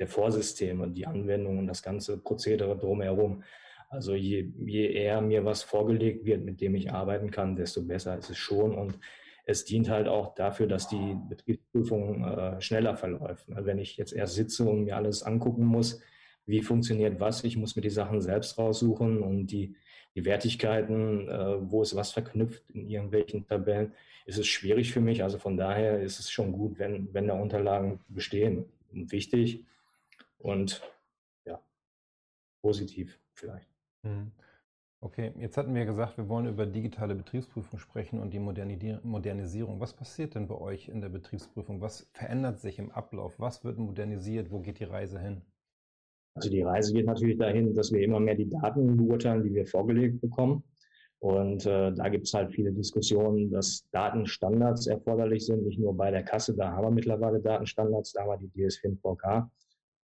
der 0.00 0.08
Vorsysteme, 0.08 0.90
die 0.90 1.06
Anwendung 1.06 1.58
und 1.58 1.68
das 1.68 1.84
ganze 1.84 2.18
Prozedere 2.18 2.76
drumherum. 2.76 3.44
Also 3.88 4.16
je, 4.16 4.50
je 4.66 4.90
eher 4.90 5.20
mir 5.20 5.44
was 5.44 5.62
vorgelegt 5.62 6.24
wird, 6.24 6.44
mit 6.44 6.60
dem 6.60 6.74
ich 6.74 6.90
arbeiten 6.90 7.30
kann, 7.30 7.54
desto 7.54 7.84
besser 7.84 8.18
ist 8.18 8.30
es 8.30 8.36
schon. 8.36 8.74
Und 8.74 8.98
es 9.48 9.64
dient 9.64 9.88
halt 9.88 10.08
auch 10.08 10.34
dafür, 10.34 10.66
dass 10.66 10.88
die 10.88 11.16
Betriebsprüfung 11.26 12.22
äh, 12.22 12.60
schneller 12.60 12.96
verläuft. 12.96 13.48
Ne? 13.48 13.64
Wenn 13.64 13.78
ich 13.78 13.96
jetzt 13.96 14.12
erst 14.12 14.34
sitze 14.34 14.68
und 14.68 14.84
mir 14.84 14.94
alles 14.94 15.22
angucken 15.22 15.64
muss, 15.64 16.02
wie 16.44 16.60
funktioniert 16.60 17.18
was, 17.18 17.44
ich 17.44 17.56
muss 17.56 17.74
mir 17.74 17.80
die 17.80 17.88
Sachen 17.88 18.20
selbst 18.20 18.58
raussuchen 18.58 19.22
und 19.22 19.46
die, 19.46 19.74
die 20.14 20.26
Wertigkeiten, 20.26 21.28
äh, 21.28 21.70
wo 21.70 21.80
ist 21.80 21.96
was 21.96 22.12
verknüpft 22.12 22.70
in 22.72 22.90
irgendwelchen 22.90 23.46
Tabellen, 23.46 23.94
ist 24.26 24.38
es 24.38 24.46
schwierig 24.46 24.92
für 24.92 25.00
mich. 25.00 25.22
Also 25.22 25.38
von 25.38 25.56
daher 25.56 26.02
ist 26.02 26.20
es 26.20 26.30
schon 26.30 26.52
gut, 26.52 26.78
wenn, 26.78 27.14
wenn 27.14 27.28
da 27.28 27.32
Unterlagen 27.32 28.00
bestehen. 28.08 28.66
Und 28.92 29.12
wichtig 29.12 29.64
und 30.36 30.82
ja, 31.46 31.58
positiv 32.60 33.18
vielleicht. 33.32 33.68
Mhm. 34.02 34.32
Okay, 35.00 35.32
jetzt 35.38 35.56
hatten 35.56 35.74
wir 35.76 35.84
gesagt, 35.84 36.18
wir 36.18 36.28
wollen 36.28 36.46
über 36.46 36.66
digitale 36.66 37.14
Betriebsprüfung 37.14 37.78
sprechen 37.78 38.18
und 38.18 38.34
die 38.34 38.40
Modernisierung. 38.40 39.78
Was 39.78 39.94
passiert 39.94 40.34
denn 40.34 40.48
bei 40.48 40.56
euch 40.56 40.88
in 40.88 41.00
der 41.00 41.08
Betriebsprüfung? 41.08 41.80
Was 41.80 42.08
verändert 42.12 42.58
sich 42.58 42.80
im 42.80 42.90
Ablauf? 42.90 43.38
Was 43.38 43.62
wird 43.62 43.78
modernisiert? 43.78 44.50
Wo 44.50 44.58
geht 44.58 44.80
die 44.80 44.84
Reise 44.84 45.20
hin? 45.20 45.42
Also 46.34 46.50
die 46.50 46.62
Reise 46.62 46.92
geht 46.92 47.06
natürlich 47.06 47.38
dahin, 47.38 47.74
dass 47.74 47.92
wir 47.92 48.00
immer 48.00 48.18
mehr 48.18 48.34
die 48.34 48.48
Daten 48.48 48.96
beurteilen, 48.96 49.44
die 49.44 49.54
wir 49.54 49.66
vorgelegt 49.66 50.20
bekommen. 50.20 50.64
Und 51.20 51.64
äh, 51.66 51.92
da 51.92 52.08
gibt 52.08 52.26
es 52.26 52.34
halt 52.34 52.52
viele 52.52 52.72
Diskussionen, 52.72 53.50
dass 53.52 53.88
Datenstandards 53.90 54.88
erforderlich 54.88 55.46
sind, 55.46 55.64
nicht 55.64 55.78
nur 55.78 55.96
bei 55.96 56.10
der 56.10 56.24
Kasse, 56.24 56.54
da 56.54 56.72
haben 56.72 56.84
wir 56.84 56.90
mittlerweile 56.90 57.40
Datenstandards, 57.40 58.12
da 58.12 58.22
haben 58.22 58.40
wir 58.40 58.48
die 58.48 58.66
DSFIN-VK. 58.66 59.48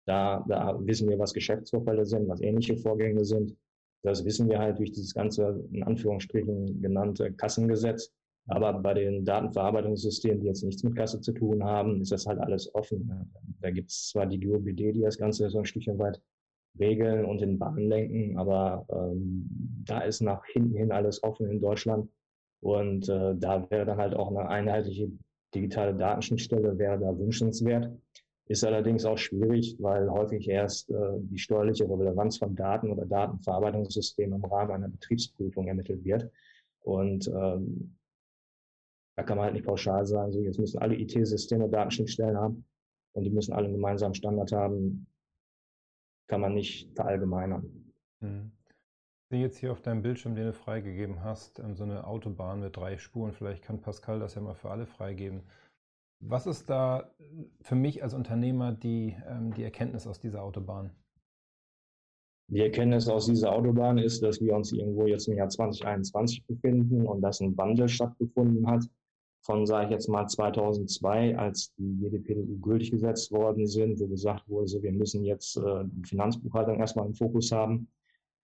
Da, 0.07 0.45
da 0.47 0.79
wissen 0.81 1.09
wir, 1.09 1.19
was 1.19 1.33
Geschäftsvorfälle 1.33 2.05
sind, 2.05 2.29
was 2.29 2.43
ähnliche 2.43 2.77
Vorgänge 2.77 3.25
sind. 3.25 3.57
Das 4.05 4.25
wissen 4.25 4.49
wir 4.49 4.59
halt 4.59 4.79
durch 4.79 4.93
dieses 4.93 5.15
ganze, 5.15 5.65
in 5.73 5.83
Anführungsstrichen 5.83 6.83
genannte 6.83 7.33
Kassengesetz. 7.33 8.13
Aber 8.47 8.75
bei 8.75 8.93
den 8.93 9.25
Datenverarbeitungssystemen, 9.25 10.41
die 10.41 10.47
jetzt 10.47 10.63
nichts 10.63 10.85
mit 10.85 10.95
Kasse 10.95 11.21
zu 11.21 11.33
tun 11.33 11.65
haben, 11.65 12.03
ist 12.03 12.13
das 12.13 12.27
halt 12.27 12.39
alles 12.39 12.73
offen. 12.75 13.33
Da 13.63 13.71
gibt 13.71 13.91
es 13.91 14.11
zwar 14.11 14.27
die 14.27 14.39
GOBD, 14.39 14.93
die 14.93 15.01
das 15.01 15.17
Ganze 15.17 15.49
so 15.49 15.59
ein 15.59 15.65
Stückchen 15.65 15.99
weit 15.99 16.21
regeln 16.79 17.25
und 17.25 17.41
in 17.41 17.59
Bahn 17.59 17.79
lenken, 17.79 18.37
aber 18.37 18.85
ähm, 18.91 19.47
da 19.87 20.01
ist 20.01 20.21
nach 20.21 20.45
hinten 20.47 20.77
hin 20.77 20.93
alles 20.93 21.23
offen 21.23 21.49
in 21.49 21.61
Deutschland. 21.61 22.11
Und 22.61 23.09
äh, 23.09 23.35
da 23.37 23.71
wäre 23.71 23.87
dann 23.87 23.99
halt 23.99 24.15
auch 24.15 24.31
eine 24.31 24.49
einheitliche 24.49 25.11
digitale 25.55 25.95
Datenschnittstelle, 25.95 26.77
wäre 26.79 26.99
da 26.99 27.17
wünschenswert. 27.17 27.91
Ist 28.47 28.65
allerdings 28.65 29.07
auch 29.07 29.17
schwierig, 29.17 29.77
weil 29.81 30.11
häufig 30.11 30.49
erst 30.49 30.91
äh, 30.91 31.19
die 31.19 31.39
steuerliche 31.39 31.89
Relevanz 31.89 32.37
von 32.37 32.55
Daten 32.55 32.91
oder 32.91 33.07
Datenverarbeitungssystemen 33.07 34.39
im 34.39 34.45
Rahmen 34.45 34.73
einer 34.73 34.89
Betriebsprüfung 34.89 35.67
ermittelt 35.67 36.05
wird. 36.05 36.31
Und 36.81 37.27
ähm, 37.29 37.97
da 39.17 39.23
kann 39.23 39.39
man 39.39 39.47
halt 39.47 39.55
nicht 39.55 39.67
pauschal 39.67 40.05
sagen, 40.05 40.33
so 40.33 40.41
jetzt 40.41 40.59
müssen 40.59 40.79
alle 40.79 40.97
IT-Systeme 40.97 41.69
Datenschnittstellen 41.69 42.37
haben 42.37 42.67
und 43.13 43.25
die 43.25 43.31
müssen 43.31 43.55
alle 43.55 43.67
einen 43.67 43.77
gemeinsamen 43.77 44.15
Standard 44.15 44.53
haben. 44.53 45.07
Kann 46.27 46.41
man 46.41 46.55
nicht 46.55 46.95
verallgemeinern. 46.95 47.93
Hm. 48.21 48.51
Ich 49.25 49.29
sehe 49.31 49.41
jetzt 49.41 49.59
hier 49.59 49.73
auf 49.73 49.81
deinem 49.81 50.03
Bildschirm, 50.03 50.35
den 50.35 50.47
du 50.47 50.53
freigegeben 50.53 51.23
hast, 51.23 51.61
ähm, 51.61 51.75
so 51.77 51.85
eine 51.85 52.07
Autobahn 52.07 52.61
mit 52.61 52.77
drei 52.77 52.99
Spuren. 52.99 53.33
Vielleicht 53.33 53.63
kann 53.63 53.81
Pascal 53.81 54.21
das 54.21 54.35
ja 54.35 54.43
mal 54.43 54.55
für 54.55 54.71
alle 54.71 54.87
freigeben. 54.87 55.43
Was 56.27 56.47
ist 56.47 56.71
da 56.71 57.11
für 57.61 57.75
mich 57.75 58.03
als 58.03 58.15
Unternehmer 58.15 58.73
die, 58.73 59.15
ähm, 59.29 59.53
die 59.55 59.63
Erkenntnis 59.63 60.07
aus 60.07 60.19
dieser 60.19 60.43
Autobahn? 60.43 60.91
Die 62.49 62.61
Erkenntnis 62.61 63.09
aus 63.09 63.27
dieser 63.27 63.53
Autobahn 63.53 63.99
ist, 63.99 64.23
dass 64.23 64.41
wir 64.41 64.55
uns 64.55 64.73
irgendwo 64.73 65.07
jetzt 65.07 65.29
im 65.29 65.37
Jahr 65.37 65.49
2021 65.49 66.47
befinden 66.47 67.07
und 67.07 67.21
dass 67.21 67.41
ein 67.41 67.57
Wandel 67.57 67.89
stattgefunden 67.89 68.67
hat 68.67 68.85
von, 69.43 69.67
sage 69.67 69.87
ich 69.87 69.91
jetzt 69.91 70.09
mal, 70.09 70.27
2002, 70.27 71.37
als 71.37 71.75
die 71.77 71.99
JDPDU 72.01 72.59
gültig 72.61 72.91
gesetzt 72.91 73.31
worden 73.31 73.67
sind, 73.67 74.01
wo 74.01 74.07
gesagt 74.07 74.49
wurde, 74.49 74.69
so, 74.69 74.83
wir 74.83 74.93
müssen 74.93 75.25
jetzt 75.25 75.59
äh, 75.59 75.85
Finanzbuchhaltung 76.07 76.79
erstmal 76.79 77.07
im 77.07 77.15
Fokus 77.15 77.53
haben 77.53 77.89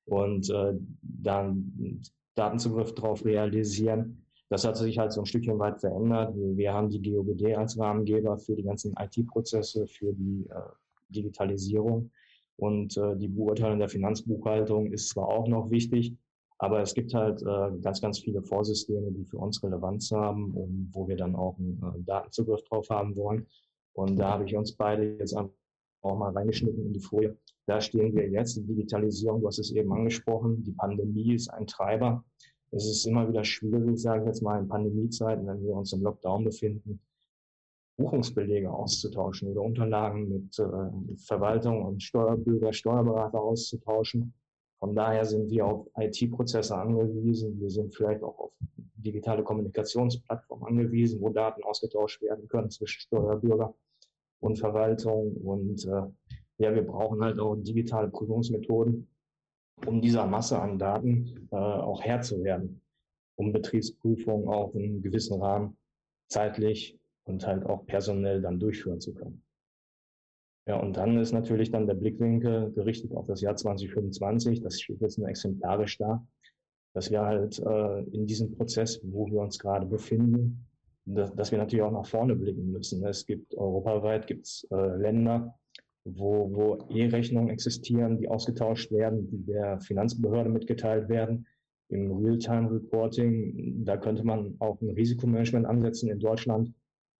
und 0.04 0.50
äh, 0.50 0.75
dann 1.00 2.02
Datenzugriff 2.34 2.94
darauf 2.94 3.25
realisieren. 3.25 4.26
Das 4.50 4.64
hat 4.64 4.76
sich 4.76 4.99
halt 4.99 5.12
so 5.12 5.23
ein 5.23 5.26
Stückchen 5.26 5.61
weit 5.61 5.80
verändert. 5.80 6.35
Wir 6.35 6.73
haben 6.73 6.90
die 6.90 7.00
GOBD 7.00 7.54
als 7.54 7.78
Rahmengeber 7.78 8.37
für 8.37 8.57
die 8.57 8.64
ganzen 8.64 8.95
IT-Prozesse, 8.99 9.87
für 9.87 10.12
die 10.12 10.45
äh, 10.50 10.61
Digitalisierung. 11.09 12.11
Und 12.57 12.97
äh, 12.97 13.16
die 13.16 13.28
Beurteilung 13.28 13.78
der 13.78 13.88
Finanzbuchhaltung 13.88 14.92
ist 14.92 15.09
zwar 15.09 15.28
auch 15.28 15.47
noch 15.47 15.71
wichtig, 15.71 16.16
aber 16.59 16.83
es 16.83 16.92
gibt 16.92 17.14
halt 17.14 17.40
äh, 17.42 17.78
ganz, 17.80 18.00
ganz 18.00 18.19
viele 18.19 18.42
Vorsysteme, 18.42 19.12
die 19.12 19.25
für 19.25 19.38
uns 19.38 19.62
Relevanz 19.62 20.11
haben 20.11 20.52
und 20.52 20.90
wo 20.92 21.07
wir 21.07 21.16
dann 21.16 21.37
auch 21.37 21.57
einen 21.59 21.80
äh, 21.83 22.02
Datenzugriff 22.02 22.62
drauf 22.64 22.90
haben 22.90 23.16
wollen. 23.16 23.47
Und 23.92 24.16
da 24.16 24.33
habe 24.33 24.45
ich 24.45 24.57
uns 24.57 24.73
beide 24.73 25.16
jetzt 25.16 25.35
auch 25.37 25.49
mal 26.02 26.33
reingeschnitten 26.33 26.85
in 26.85 26.92
die 26.92 27.00
Folie. 27.00 27.37
Da 27.66 27.80
stehen 27.80 28.14
wir 28.14 28.28
jetzt. 28.28 28.57
Die 28.57 28.66
Digitalisierung, 28.66 29.40
du 29.40 29.47
hast 29.47 29.59
es 29.59 29.71
eben 29.71 29.92
angesprochen. 29.92 30.62
Die 30.64 30.73
Pandemie 30.73 31.35
ist 31.35 31.49
ein 31.49 31.66
Treiber 31.66 32.25
es 32.72 32.86
ist 32.86 33.06
immer 33.06 33.28
wieder 33.28 33.44
schwierig, 33.44 33.98
sage 33.98 34.22
ich 34.22 34.26
jetzt 34.26 34.42
mal, 34.42 34.60
in 34.60 34.68
Pandemiezeiten, 34.68 35.46
wenn 35.46 35.62
wir 35.62 35.74
uns 35.74 35.92
im 35.92 36.02
Lockdown 36.02 36.44
befinden, 36.44 37.00
Buchungsbelege 37.96 38.70
auszutauschen 38.70 39.48
oder 39.48 39.62
Unterlagen 39.62 40.28
mit 40.28 40.58
äh, 40.58 41.16
Verwaltung 41.18 41.84
und 41.84 42.02
Steuerbürger, 42.02 42.72
Steuerberater 42.72 43.40
auszutauschen. 43.40 44.32
Von 44.78 44.94
daher 44.94 45.26
sind 45.26 45.50
wir 45.50 45.66
auf 45.66 45.86
IT-Prozesse 45.98 46.74
angewiesen. 46.74 47.60
Wir 47.60 47.68
sind 47.68 47.94
vielleicht 47.94 48.22
auch 48.22 48.38
auf 48.38 48.52
digitale 48.94 49.42
Kommunikationsplattformen 49.42 50.66
angewiesen, 50.66 51.20
wo 51.20 51.28
Daten 51.28 51.62
ausgetauscht 51.64 52.22
werden 52.22 52.48
können 52.48 52.70
zwischen 52.70 53.00
Steuerbürger 53.00 53.74
und 54.40 54.58
Verwaltung. 54.58 55.34
Und 55.36 55.84
äh, 55.84 56.02
ja, 56.56 56.74
wir 56.74 56.86
brauchen 56.86 57.22
halt 57.22 57.38
auch 57.38 57.56
digitale 57.56 58.08
Prüfungsmethoden, 58.08 59.09
um 59.87 60.00
dieser 60.00 60.26
Masse 60.26 60.60
an 60.60 60.78
Daten 60.78 61.49
äh, 61.50 61.56
auch 61.56 62.02
Herr 62.02 62.20
zu 62.22 62.42
werden, 62.42 62.80
um 63.37 63.52
Betriebsprüfungen 63.52 64.49
auch 64.49 64.75
in 64.75 64.84
einem 64.84 65.02
gewissen 65.02 65.40
Rahmen 65.40 65.76
zeitlich 66.28 66.99
und 67.25 67.46
halt 67.46 67.64
auch 67.64 67.87
personell 67.87 68.42
dann 68.42 68.58
durchführen 68.58 69.00
zu 69.00 69.14
können. 69.14 69.42
Ja, 70.66 70.76
und 70.78 70.96
dann 70.96 71.18
ist 71.18 71.32
natürlich 71.32 71.70
dann 71.70 71.87
der 71.87 71.94
Blickwinkel 71.94 72.72
gerichtet 72.72 73.12
auf 73.12 73.26
das 73.26 73.40
Jahr 73.40 73.56
2025. 73.56 74.60
Das 74.60 74.80
steht 74.80 75.00
jetzt 75.00 75.18
nur 75.18 75.28
exemplarisch 75.28 75.99
da, 75.99 76.25
dass 76.94 77.10
wir 77.10 77.22
halt 77.22 77.58
äh, 77.58 78.02
in 78.12 78.26
diesem 78.26 78.56
Prozess, 78.56 79.00
wo 79.02 79.26
wir 79.26 79.40
uns 79.40 79.58
gerade 79.58 79.87
befinden, 79.87 80.66
dass, 81.06 81.34
dass 81.34 81.50
wir 81.50 81.58
natürlich 81.58 81.82
auch 81.82 81.92
nach 81.92 82.06
vorne 82.06 82.37
blicken 82.37 82.70
müssen. 82.70 83.04
Es 83.04 83.26
gibt 83.26 83.54
europaweit 83.56 84.26
gibt's 84.26 84.66
äh, 84.70 84.96
Länder, 84.96 85.58
wo, 86.04 86.50
wo 86.52 86.88
E-Rechnungen 86.90 87.50
existieren, 87.50 88.19
die 88.19 88.28
ausgetauscht 88.28 88.90
werden, 88.90 89.28
die 89.28 89.45
der 89.45 89.80
Finanzbehörde 89.80 90.50
mitgeteilt 90.50 91.09
werden. 91.09 91.47
Im 91.88 92.12
Real-Time-Reporting, 92.12 93.85
da 93.85 93.97
könnte 93.97 94.25
man 94.25 94.54
auch 94.61 94.80
ein 94.80 94.90
Risikomanagement 94.90 95.66
ansetzen 95.66 96.09
in 96.09 96.21
Deutschland, 96.21 96.73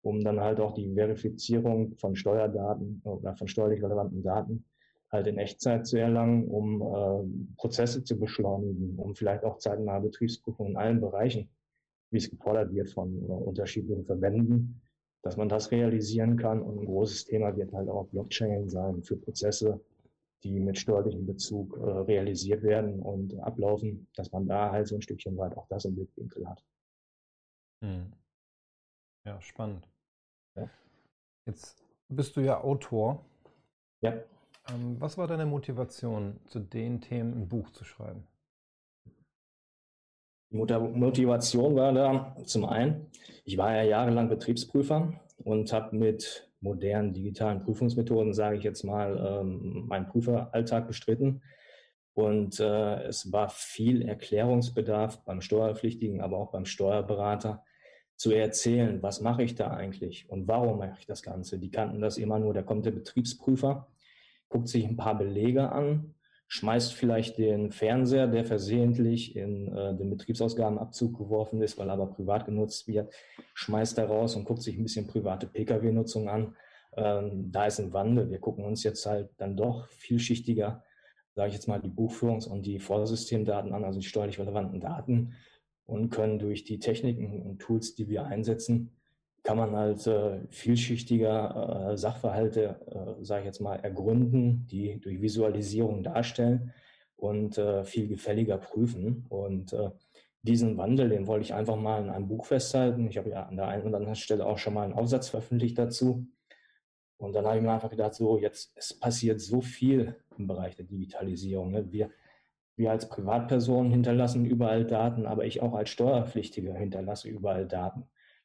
um 0.03 0.23
dann 0.23 0.41
halt 0.41 0.61
auch 0.61 0.75
die 0.75 0.95
Verifizierung 0.95 1.97
von 1.97 2.15
Steuerdaten 2.15 3.03
oder 3.05 3.37
von 3.37 3.49
steuerlich 3.49 3.83
relevanten 3.83 4.23
Daten 4.23 4.65
halt 5.11 5.27
in 5.27 5.39
Echtzeit 5.39 5.87
zu 5.87 5.99
erlangen, 5.99 6.47
um 6.47 6.81
äh, 6.81 7.57
Prozesse 7.57 8.05
zu 8.05 8.19
beschleunigen, 8.19 8.97
um 8.97 9.15
vielleicht 9.15 9.45
auch 9.45 9.59
zeitnahe 9.59 10.01
Betriebsprüfungen 10.01 10.73
in 10.73 10.79
allen 10.79 11.01
Bereichen, 11.01 11.51
wie 12.11 12.19
es 12.19 12.31
gefordert 12.31 12.73
wird 12.73 12.91
von 12.91 13.19
äh, 13.23 13.33
unterschiedlichen 13.33 14.05
Verbänden, 14.05 14.81
dass 15.23 15.37
man 15.37 15.49
das 15.49 15.71
realisieren 15.71 16.37
kann. 16.37 16.63
Und 16.63 16.79
ein 16.81 16.87
großes 16.87 17.25
Thema 17.25 17.57
wird 17.57 17.73
halt 17.73 17.89
auch 17.89 18.07
Blockchain 18.09 18.69
sein 18.69 19.03
für 19.03 19.17
Prozesse, 19.17 19.81
die 20.43 20.59
mit 20.59 20.79
steuerlichem 20.79 21.27
Bezug 21.27 21.77
äh, 21.77 21.83
realisiert 21.83 22.63
werden 22.63 23.01
und 23.01 23.39
ablaufen, 23.41 24.07
dass 24.15 24.33
man 24.33 24.47
da 24.47 24.71
halt 24.71 24.89
so 24.89 24.95
ein 24.95 25.03
Stückchen 25.03 25.37
weit 25.37 25.57
auch 25.57 25.67
das 25.69 25.85
im 25.85 25.95
Blickwinkel 25.95 26.49
hat. 26.49 26.65
Hm. 27.85 28.13
Ja, 29.27 29.41
spannend. 29.41 29.87
Ja. 30.57 30.71
Jetzt 31.47 31.85
bist 32.09 32.37
du 32.37 32.41
ja 32.41 32.61
Autor. 32.63 33.25
Ja. 34.03 34.15
Ähm, 34.69 35.01
was 35.01 35.19
war 35.19 35.27
deine 35.27 35.47
Motivation, 35.47 36.41
zu 36.47 36.61
den 36.61 37.01
Themen 37.01 37.35
ein 37.35 37.49
Buch 37.49 37.71
zu 37.71 37.85
schreiben? 37.85 38.27
Motivation 40.51 41.77
war 41.77 41.93
da 41.93 42.37
zum 42.45 42.65
einen, 42.65 43.07
ich 43.45 43.57
war 43.57 43.75
ja 43.75 43.83
jahrelang 43.83 44.29
Betriebsprüfer 44.29 45.13
und 45.39 45.73
habe 45.73 45.97
mit 45.97 46.51
modernen 46.61 47.13
digitalen 47.13 47.61
Prüfungsmethoden, 47.61 48.35
sage 48.35 48.57
ich 48.57 48.65
jetzt 48.65 48.85
mal, 48.85 49.41
ähm, 49.43 49.87
meinen 49.87 50.07
Prüferalltag 50.07 50.87
bestritten. 50.87 51.43
Und 52.13 52.61
äh, 52.61 53.05
es 53.05 53.33
war 53.33 53.49
viel 53.49 54.03
Erklärungsbedarf 54.03 55.25
beim 55.25 55.41
Steuerpflichtigen, 55.41 56.21
aber 56.21 56.37
auch 56.37 56.51
beim 56.51 56.67
Steuerberater 56.67 57.65
zu 58.17 58.33
erzählen, 58.33 59.03
was 59.03 59.23
mache 59.23 59.43
ich 59.43 59.55
da 59.55 59.69
eigentlich 59.69 60.29
und 60.29 60.47
warum 60.47 60.79
mache 60.79 60.99
ich 60.99 61.07
das 61.07 61.23
Ganze. 61.23 61.59
Die 61.59 61.71
kannten 61.71 62.03
das 62.03 62.19
immer 62.19 62.39
nur, 62.39 62.53
da 62.53 62.63
kommt 62.63 62.85
der 62.85 62.91
Betriebsprüfer, 62.91 63.87
guckt 64.49 64.69
sich 64.69 64.85
ein 64.85 64.97
paar 64.97 65.17
Belege 65.17 65.73
an 65.73 66.15
schmeißt 66.51 66.95
vielleicht 66.95 67.39
den 67.39 67.71
Fernseher, 67.71 68.27
der 68.27 68.45
versehentlich 68.45 69.37
in 69.37 69.69
äh, 69.69 69.97
den 69.97 70.11
Betriebsausgabenabzug 70.11 71.17
geworfen 71.17 71.63
ist, 71.63 71.79
weil 71.79 71.89
er 71.89 71.93
aber 71.93 72.09
privat 72.09 72.45
genutzt 72.45 72.89
wird, 72.89 73.15
schmeißt 73.55 73.97
er 73.99 74.07
raus 74.07 74.35
und 74.35 74.47
guckt 74.47 74.63
sich 74.63 74.77
ein 74.77 74.83
bisschen 74.83 75.07
private 75.07 75.47
Pkw-Nutzung 75.47 76.29
an. 76.29 76.57
Ähm, 76.97 77.53
da 77.53 77.67
ist 77.67 77.79
ein 77.79 77.93
Wandel. 77.93 78.31
Wir 78.31 78.41
gucken 78.41 78.65
uns 78.65 78.83
jetzt 78.83 79.07
halt 79.07 79.31
dann 79.37 79.57
doch 79.57 79.87
vielschichtiger, 79.91 80.83
sage 81.37 81.51
ich 81.51 81.55
jetzt 81.55 81.69
mal, 81.69 81.81
die 81.81 81.89
Buchführungs- 81.89 82.49
und 82.49 82.67
die 82.67 82.81
Vorsystemdaten 82.81 83.73
an, 83.73 83.85
also 83.85 84.01
die 84.01 84.07
steuerlich 84.07 84.41
relevanten 84.41 84.81
Daten 84.81 85.35
und 85.87 86.11
können 86.11 86.41
durch 86.41 86.65
die 86.65 86.81
Techniken 86.81 87.43
und 87.43 87.61
Tools, 87.61 87.95
die 87.95 88.09
wir 88.09 88.25
einsetzen, 88.25 88.91
kann 89.51 89.59
man 89.59 89.75
halt 89.75 90.07
äh, 90.07 90.47
vielschichtiger 90.51 91.91
äh, 91.91 91.97
Sachverhalte, 91.97 92.77
äh, 92.87 93.25
sage 93.25 93.41
ich 93.41 93.47
jetzt 93.47 93.61
mal, 93.61 93.81
ergründen, 93.81 94.69
die 94.71 95.01
durch 95.01 95.21
Visualisierung 95.21 96.05
darstellen 96.05 96.73
und 97.17 97.59
äh, 97.59 97.83
viel 97.83 98.07
gefälliger 98.07 98.59
prüfen. 98.59 99.27
Und 99.29 99.73
äh, 99.73 99.91
diesen 100.43 100.77
Wandel, 100.77 101.09
den 101.09 101.27
wollte 101.27 101.47
ich 101.47 101.53
einfach 101.53 101.75
mal 101.75 102.01
in 102.01 102.11
einem 102.11 102.29
Buch 102.29 102.47
festhalten. 102.47 103.09
Ich 103.09 103.19
habe 103.19 103.31
ja 103.31 103.43
an 103.43 103.57
der 103.57 103.67
einen 103.67 103.89
oder 103.89 103.97
anderen 103.97 104.15
Stelle 104.15 104.47
auch 104.47 104.57
schon 104.57 104.73
mal 104.73 104.85
einen 104.85 104.93
Aufsatz 104.93 105.31
veröffentlicht 105.31 105.77
dazu. 105.77 106.29
Und 107.17 107.33
dann 107.33 107.45
habe 107.45 107.57
ich 107.57 107.63
mir 107.65 107.73
einfach 107.73 107.91
gedacht, 107.91 108.15
so 108.15 108.39
jetzt, 108.39 108.71
es 108.77 108.95
passiert 109.01 109.41
so 109.41 109.61
viel 109.61 110.15
im 110.39 110.47
Bereich 110.47 110.77
der 110.77 110.85
Digitalisierung. 110.85 111.73
Ne? 111.73 111.91
Wir, 111.91 112.11
wir 112.77 112.93
als 112.93 113.09
Privatpersonen 113.09 113.91
hinterlassen 113.91 114.45
überall 114.45 114.87
Daten, 114.87 115.27
aber 115.27 115.45
ich 115.45 115.61
auch 115.61 115.75
als 115.75 115.91
Steuerpflichtiger 115.91 116.75
hinterlasse 116.75 117.29
überall 117.29 117.67
Daten. 117.67 118.05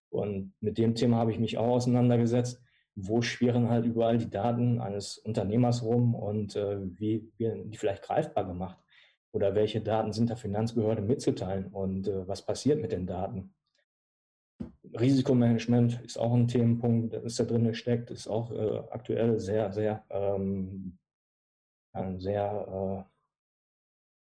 Und 0.09 0.53
mit 0.59 0.77
dem 0.77 0.95
Thema 0.95 1.17
habe 1.17 1.31
ich 1.31 1.39
mich 1.39 1.57
auch 1.57 1.67
auseinandergesetzt. 1.67 2.61
Wo 2.95 3.21
schwirren 3.21 3.69
halt 3.69 3.85
überall 3.85 4.17
die 4.17 4.29
Daten 4.29 4.79
eines 4.79 5.17
Unternehmers 5.17 5.83
rum 5.83 6.15
und 6.15 6.55
äh, 6.55 6.77
wie 6.97 7.29
werden 7.37 7.69
die 7.69 7.77
vielleicht 7.77 8.03
greifbar 8.03 8.45
gemacht? 8.45 8.77
Oder 9.33 9.53
welche 9.53 9.81
Daten 9.81 10.13
sind 10.13 10.29
der 10.29 10.37
Finanzbehörde 10.37 11.01
mitzuteilen 11.01 11.67
und 11.67 12.07
äh, 12.07 12.25
was 12.25 12.45
passiert 12.45 12.81
mit 12.81 12.93
den 12.93 13.05
Daten? 13.05 13.53
Risikomanagement 14.97 16.01
ist 16.05 16.17
auch 16.17 16.33
ein 16.33 16.47
Themenpunkt, 16.47 17.13
das 17.13 17.35
da 17.35 17.43
drin 17.43 17.73
steckt, 17.75 18.11
ist 18.11 18.27
auch 18.27 18.51
äh, 18.51 18.77
aktuell 18.91 19.39
sehr, 19.39 19.73
sehr, 19.73 20.05
ähm, 20.09 20.97
sehr 22.17 23.05
äh, 23.09 23.14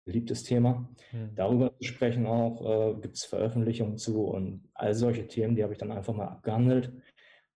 beliebtes 0.08 0.42
Thema. 0.42 0.88
Hm. 1.10 1.30
Darüber 1.36 1.76
zu 1.78 1.84
sprechen 1.84 2.26
auch, 2.26 2.96
äh, 2.96 3.00
gibt 3.00 3.16
es 3.16 3.24
Veröffentlichungen 3.24 3.96
zu 3.96 4.24
und 4.24 4.68
all 4.74 4.94
solche 4.94 5.28
Themen, 5.28 5.54
die 5.54 5.62
habe 5.62 5.72
ich 5.72 5.78
dann 5.78 5.92
einfach 5.92 6.14
mal 6.14 6.28
abgehandelt. 6.28 6.92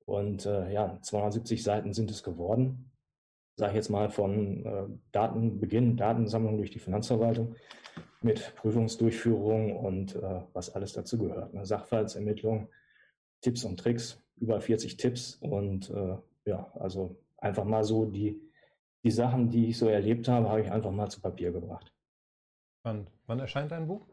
Und 0.04 0.45
äh, 0.45 0.73
ja, 0.73 0.99
270 1.00 1.62
Seiten 1.62 1.92
sind 1.92 2.11
es 2.11 2.23
geworden 2.23 2.90
sage 3.61 3.73
ich 3.73 3.76
jetzt 3.76 3.90
mal, 3.90 4.09
von 4.09 4.64
äh, 4.64 4.87
Datenbeginn, 5.12 5.97
Datensammlung 5.97 6.57
durch 6.57 6.71
die 6.71 6.78
Finanzverwaltung 6.78 7.54
mit 8.23 8.54
Prüfungsdurchführung 8.57 9.76
und 9.76 10.16
äh, 10.16 10.40
was 10.52 10.75
alles 10.75 10.95
dazu 10.95 11.19
gehört. 11.19 11.54
Ne? 11.54 11.64
Sachverhaltsermittlung, 11.64 12.69
Tipps 13.42 13.64
und 13.64 13.78
Tricks, 13.78 14.21
über 14.37 14.61
40 14.61 14.97
Tipps 14.97 15.37
und 15.37 15.90
äh, 15.90 16.16
ja, 16.47 16.73
also 16.75 17.16
einfach 17.37 17.64
mal 17.64 17.85
so 17.85 18.07
die, 18.07 18.40
die 19.04 19.11
Sachen, 19.11 19.50
die 19.50 19.69
ich 19.69 19.78
so 19.78 19.88
erlebt 19.88 20.26
habe, 20.26 20.49
habe 20.49 20.62
ich 20.62 20.71
einfach 20.71 20.90
mal 20.90 21.09
zu 21.09 21.21
Papier 21.21 21.52
gebracht. 21.52 21.92
Wann, 22.83 23.07
wann 23.27 23.41
erscheint 23.41 23.73
dein 23.73 23.87
Buch? 23.87 24.07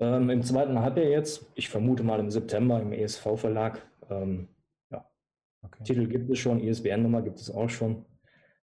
Ähm, 0.00 0.30
Im 0.30 0.42
zweiten 0.42 0.78
Halbjahr 0.78 1.06
jetzt, 1.06 1.50
ich 1.54 1.68
vermute 1.68 2.04
mal 2.04 2.20
im 2.20 2.30
September 2.30 2.80
im 2.80 2.92
ESV-Verlag. 2.92 3.84
Ähm, 4.10 4.48
ja. 4.90 5.08
Okay. 5.62 5.84
Titel 5.84 6.06
gibt 6.06 6.30
es 6.30 6.38
schon, 6.38 6.60
ISBN-Nummer 6.60 7.22
gibt 7.22 7.38
es 7.38 7.50
auch 7.50 7.68
schon 7.68 8.04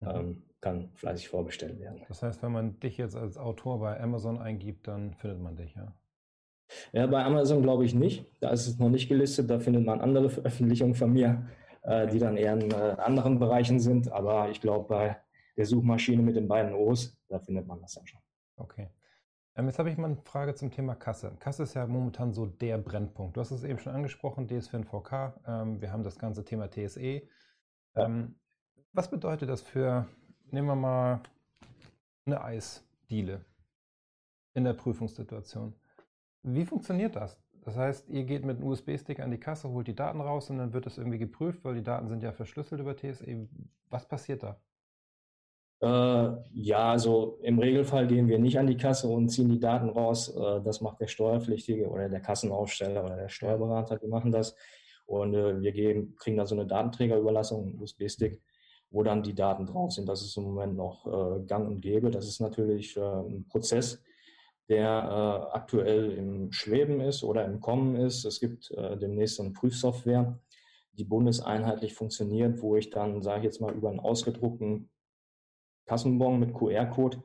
ähm, 0.02 0.42
kann 0.60 0.90
fleißig 0.94 1.28
vorbestellt 1.28 1.78
werden. 1.78 2.02
Das 2.08 2.22
heißt, 2.22 2.42
wenn 2.42 2.52
man 2.52 2.80
dich 2.80 2.96
jetzt 2.96 3.16
als 3.16 3.36
Autor 3.36 3.80
bei 3.80 4.00
Amazon 4.00 4.38
eingibt, 4.38 4.88
dann 4.88 5.14
findet 5.14 5.40
man 5.40 5.56
dich, 5.56 5.74
ja? 5.74 5.94
Ja, 6.92 7.06
bei 7.06 7.22
Amazon 7.22 7.60
glaube 7.60 7.84
ich 7.84 7.94
nicht. 7.94 8.24
Da 8.40 8.48
ist 8.48 8.66
es 8.66 8.78
noch 8.78 8.88
nicht 8.88 9.08
gelistet. 9.08 9.50
Da 9.50 9.58
findet 9.58 9.84
man 9.84 10.00
andere 10.00 10.30
Veröffentlichungen 10.30 10.94
von 10.94 11.12
mir, 11.12 11.46
äh, 11.82 12.06
die 12.06 12.18
dann 12.18 12.38
eher 12.38 12.54
in 12.54 12.70
äh, 12.70 12.96
anderen 12.98 13.38
Bereichen 13.38 13.78
sind. 13.78 14.10
Aber 14.10 14.48
ich 14.48 14.62
glaube, 14.62 14.88
bei 14.88 15.16
der 15.58 15.66
Suchmaschine 15.66 16.22
mit 16.22 16.36
den 16.36 16.48
beiden 16.48 16.74
O's, 16.74 17.18
da 17.28 17.38
findet 17.38 17.66
man 17.66 17.82
das 17.82 17.92
dann 17.92 18.06
schon. 18.06 18.20
Okay. 18.56 18.88
Ähm, 19.56 19.66
jetzt 19.66 19.78
habe 19.78 19.88
ich 19.90 19.96
mal 19.96 20.06
eine 20.06 20.16
Frage 20.16 20.54
zum 20.54 20.70
Thema 20.70 20.94
Kasse. 20.94 21.32
Kasse 21.38 21.62
ist 21.62 21.74
ja 21.74 21.86
momentan 21.86 22.32
so 22.32 22.46
der 22.46 22.78
Brennpunkt. 22.78 23.36
Du 23.36 23.40
hast 23.40 23.52
es 23.52 23.62
eben 23.62 23.78
schon 23.78 23.94
angesprochen, 23.94 24.48
DSFNVK. 24.48 25.34
Ähm, 25.46 25.80
wir 25.80 25.92
haben 25.92 26.02
das 26.02 26.18
ganze 26.18 26.44
Thema 26.44 26.68
TSE. 26.68 27.22
Ähm, 27.94 28.34
was 28.92 29.08
bedeutet 29.08 29.48
das 29.48 29.62
für, 29.62 30.06
nehmen 30.50 30.66
wir 30.66 30.74
mal 30.74 31.20
eine 32.26 32.42
Eisdiele 32.42 33.44
in 34.54 34.64
der 34.64 34.72
Prüfungssituation? 34.72 35.74
Wie 36.42 36.64
funktioniert 36.64 37.14
das? 37.14 37.40
Das 37.64 37.76
heißt, 37.76 38.08
ihr 38.10 38.24
geht 38.24 38.44
mit 38.44 38.58
einem 38.58 38.66
USB-Stick 38.66 39.20
an 39.20 39.30
die 39.30 39.38
Kasse, 39.38 39.68
holt 39.70 39.86
die 39.86 39.94
Daten 39.94 40.20
raus 40.20 40.50
und 40.50 40.58
dann 40.58 40.72
wird 40.72 40.84
das 40.84 40.98
irgendwie 40.98 41.18
geprüft, 41.18 41.64
weil 41.64 41.74
die 41.74 41.82
Daten 41.82 42.08
sind 42.08 42.22
ja 42.22 42.32
verschlüsselt 42.32 42.80
über 42.80 42.96
TSE. 42.96 43.48
Was 43.88 44.06
passiert 44.06 44.42
da? 44.42 44.60
Äh, 45.80 46.30
ja, 46.52 46.92
also 46.92 47.38
im 47.42 47.58
Regelfall 47.58 48.06
gehen 48.06 48.28
wir 48.28 48.38
nicht 48.38 48.58
an 48.58 48.66
die 48.66 48.76
Kasse 48.76 49.08
und 49.08 49.28
ziehen 49.28 49.50
die 49.50 49.60
Daten 49.60 49.90
raus. 49.90 50.34
Äh, 50.34 50.62
das 50.62 50.80
macht 50.80 51.00
der 51.00 51.08
Steuerpflichtige 51.08 51.88
oder 51.88 52.08
der 52.08 52.20
Kassenaufsteller 52.20 53.04
oder 53.04 53.16
der 53.16 53.28
Steuerberater, 53.28 53.98
die 53.98 54.06
machen 54.06 54.32
das. 54.32 54.56
Und 55.06 55.34
äh, 55.34 55.60
wir 55.60 55.72
geben, 55.72 56.14
kriegen 56.16 56.36
da 56.36 56.46
so 56.46 56.54
eine 56.54 56.66
Datenträgerüberlassung, 56.66 57.64
einen 57.64 57.82
USB-Stick 57.82 58.40
wo 58.90 59.02
dann 59.02 59.24
die 59.24 59.34
Daten 59.34 59.66
drauf 59.66 59.90
sind. 59.90 60.08
Das 60.08 60.22
ist 60.22 60.36
im 60.36 60.44
Moment 60.44 60.76
noch 60.76 61.04
gang 61.48 61.66
und 61.66 61.80
gäbe. 61.80 62.12
Das 62.12 62.28
ist 62.28 62.38
natürlich 62.38 62.96
ein 62.96 63.44
Prozess, 63.48 64.00
der 64.68 65.50
aktuell 65.52 66.12
im 66.12 66.52
Schweben 66.52 67.00
ist 67.00 67.24
oder 67.24 67.44
im 67.44 67.58
Kommen 67.58 67.96
ist. 67.96 68.24
Es 68.24 68.38
gibt 68.38 68.70
demnächst 68.70 69.40
eine 69.40 69.50
Prüfsoftware, 69.50 70.38
die 70.92 71.02
bundeseinheitlich 71.02 71.94
funktioniert, 71.94 72.62
wo 72.62 72.76
ich 72.76 72.90
dann, 72.90 73.20
sage 73.20 73.40
ich 73.40 73.44
jetzt 73.46 73.60
mal, 73.60 73.74
über 73.74 73.90
einen 73.90 73.98
ausgedruckten 73.98 74.88
Kassenbon 75.86 76.38
mit 76.38 76.54
QR-Code 76.54 77.22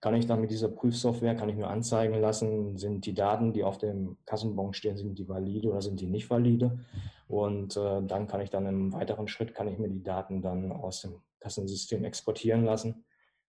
kann 0.00 0.14
ich 0.14 0.26
dann 0.26 0.40
mit 0.40 0.50
dieser 0.50 0.68
Prüfsoftware, 0.68 1.36
kann 1.36 1.48
ich 1.48 1.54
mir 1.54 1.68
anzeigen 1.68 2.20
lassen, 2.20 2.76
sind 2.76 3.06
die 3.06 3.14
Daten, 3.14 3.52
die 3.52 3.62
auf 3.62 3.78
dem 3.78 4.18
Kassenbon 4.26 4.74
stehen, 4.74 4.96
sind 4.96 5.16
die 5.16 5.28
valide 5.28 5.70
oder 5.70 5.80
sind 5.80 6.00
die 6.00 6.08
nicht 6.08 6.28
valide. 6.28 6.80
Und 7.28 7.76
äh, 7.76 8.02
dann 8.02 8.26
kann 8.26 8.40
ich 8.40 8.50
dann 8.50 8.66
im 8.66 8.92
weiteren 8.92 9.28
Schritt, 9.28 9.54
kann 9.54 9.68
ich 9.68 9.78
mir 9.78 9.88
die 9.88 10.02
Daten 10.02 10.42
dann 10.42 10.72
aus 10.72 11.02
dem 11.02 11.22
Kassensystem 11.38 12.04
exportieren 12.04 12.64
lassen 12.64 13.04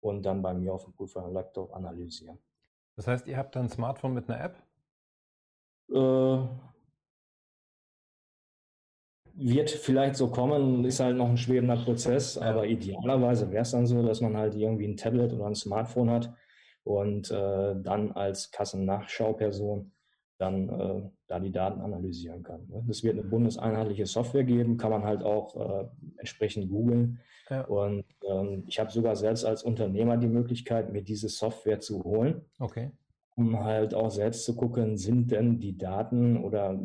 und 0.00 0.26
dann 0.26 0.42
bei 0.42 0.52
mir 0.52 0.74
auf 0.74 0.84
dem 0.84 0.92
Prüfer-Laptop 0.94 1.72
analysieren. 1.74 2.38
Das 2.96 3.06
heißt, 3.06 3.28
ihr 3.28 3.36
habt 3.36 3.54
dann 3.54 3.66
ein 3.66 3.70
Smartphone 3.70 4.12
mit 4.12 4.28
einer 4.28 4.44
App? 4.44 4.56
Äh, 5.90 6.71
wird 9.34 9.70
vielleicht 9.70 10.16
so 10.16 10.28
kommen, 10.28 10.84
ist 10.84 11.00
halt 11.00 11.16
noch 11.16 11.28
ein 11.28 11.36
schwebender 11.36 11.76
Prozess, 11.76 12.36
aber 12.38 12.66
idealerweise 12.66 13.50
wäre 13.50 13.62
es 13.62 13.70
dann 13.70 13.86
so, 13.86 14.02
dass 14.02 14.20
man 14.20 14.36
halt 14.36 14.54
irgendwie 14.54 14.86
ein 14.86 14.96
Tablet 14.96 15.32
oder 15.32 15.46
ein 15.46 15.54
Smartphone 15.54 16.10
hat 16.10 16.32
und 16.84 17.30
äh, 17.30 17.74
dann 17.82 18.12
als 18.12 18.50
Kassennachschauperson 18.50 19.92
dann 20.38 20.68
äh, 20.68 21.10
da 21.28 21.38
die 21.38 21.52
Daten 21.52 21.80
analysieren 21.80 22.42
kann. 22.42 22.66
Ne? 22.68 22.84
Es 22.90 23.04
wird 23.04 23.14
eine 23.14 23.22
bundeseinheitliche 23.22 24.06
Software 24.06 24.44
geben, 24.44 24.76
kann 24.76 24.90
man 24.90 25.04
halt 25.04 25.22
auch 25.22 25.54
äh, 25.56 25.88
entsprechend 26.18 26.68
googeln. 26.68 27.20
Ja. 27.48 27.64
Und 27.66 28.04
ähm, 28.28 28.64
ich 28.66 28.80
habe 28.80 28.90
sogar 28.90 29.14
selbst 29.14 29.44
als 29.44 29.62
Unternehmer 29.62 30.16
die 30.16 30.26
Möglichkeit, 30.26 30.92
mir 30.92 31.02
diese 31.02 31.28
Software 31.28 31.78
zu 31.78 32.02
holen. 32.02 32.42
Okay. 32.58 32.90
Um 33.36 33.62
halt 33.62 33.94
auch 33.94 34.10
selbst 34.10 34.44
zu 34.44 34.56
gucken, 34.56 34.98
sind 34.98 35.30
denn 35.30 35.60
die 35.60 35.78
Daten 35.78 36.36
oder 36.36 36.78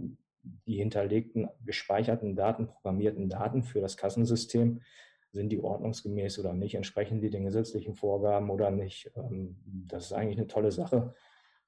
die 0.66 0.78
hinterlegten, 0.78 1.50
gespeicherten 1.66 2.36
Daten, 2.36 2.68
programmierten 2.68 3.30
Daten 3.30 3.64
für 3.64 3.82
das 3.82 3.98
Kassensystem, 3.98 4.82
sind 5.32 5.50
die 5.50 5.62
ordnungsgemäß 5.62 6.40
oder 6.40 6.54
nicht, 6.54 6.76
entsprechen 6.76 7.22
die 7.22 7.30
den 7.30 7.46
gesetzlichen 7.46 7.96
Vorgaben 7.96 8.50
oder 8.50 8.72
nicht. 8.72 9.12
Ähm, 9.16 9.58
das 9.66 10.06
ist 10.06 10.14
eigentlich 10.14 10.38
eine 10.38 10.48
tolle 10.48 10.72
Sache. 10.72 11.14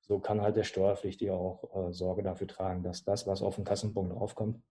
So 0.01 0.19
kann 0.19 0.41
halt 0.41 0.55
der 0.55 0.63
Steuerpflichtige 0.63 1.33
auch 1.33 1.89
äh, 1.89 1.93
Sorge 1.93 2.23
dafür 2.23 2.47
tragen, 2.47 2.83
dass 2.83 3.03
das, 3.03 3.27
was 3.27 3.41
auf 3.41 3.55
den 3.55 3.65
Kassenpunkt 3.65 4.13
aufkommt, 4.13 4.61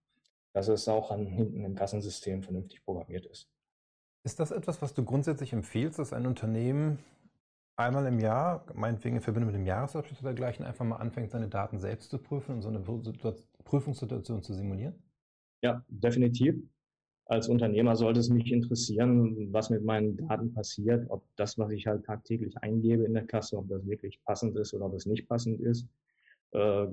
dass 0.53 0.69
es 0.69 0.89
auch 0.89 1.11
an, 1.11 1.27
hinten 1.27 1.65
im 1.65 1.75
Kassensystem 1.75 2.43
vernünftig 2.43 2.85
programmiert 2.85 3.27
ist. 3.27 3.49
Ist 4.25 4.41
das 4.41 4.51
etwas, 4.51 4.83
was 4.83 4.95
du 4.95 5.05
grundsätzlich 5.05 5.53
empfiehlst, 5.53 5.99
dass 5.99 6.13
ein 6.13 6.27
Unternehmen 6.27 6.99
einmal 7.79 8.07
im 8.07 8.19
Jahr, 8.19 8.67
meinetwegen 8.75 9.17
in 9.17 9.23
Verbindung 9.23 9.53
mit 9.53 9.61
dem 9.61 9.67
Jahresabschluss 9.67 10.21
oder 10.21 10.31
dergleichen, 10.31 10.65
einfach 10.67 10.85
mal 10.85 10.97
anfängt, 10.97 11.31
seine 11.31 11.49
Daten 11.49 11.79
selbst 11.79 12.11
zu 12.11 12.19
prüfen 12.19 12.57
und 12.57 12.63
so 12.63 12.69
eine 12.69 12.81
Prüfungssituation 13.65 14.43
zu 14.43 14.53
simulieren? 14.53 14.95
Ja, 15.63 15.85
definitiv. 15.89 16.57
Als 17.27 17.49
Unternehmer 17.49 17.95
sollte 17.95 18.21
es 18.21 18.31
mich 18.31 18.51
interessieren, 18.51 19.53
was 19.53 19.71
mit 19.71 19.85
meinen 19.85 20.17
Daten 20.17 20.55
passiert, 20.55 21.07
ob 21.11 21.25
das, 21.37 21.59
was 21.59 21.71
ich 21.71 21.87
halt 21.87 22.05
tagtäglich 22.07 22.57
eingebe 22.59 23.05
in 23.05 23.15
der 23.15 23.27
Kasse, 23.27 23.59
ob 23.59 23.69
das 23.69 23.87
wirklich 23.87 24.23
passend 24.25 24.57
ist 24.57 24.75
oder 24.75 24.87
ob 24.87 24.95
es 24.95 25.07
nicht 25.07 25.29
passend 25.29 25.61
ist. 25.61 25.87
Äh, 26.53 26.87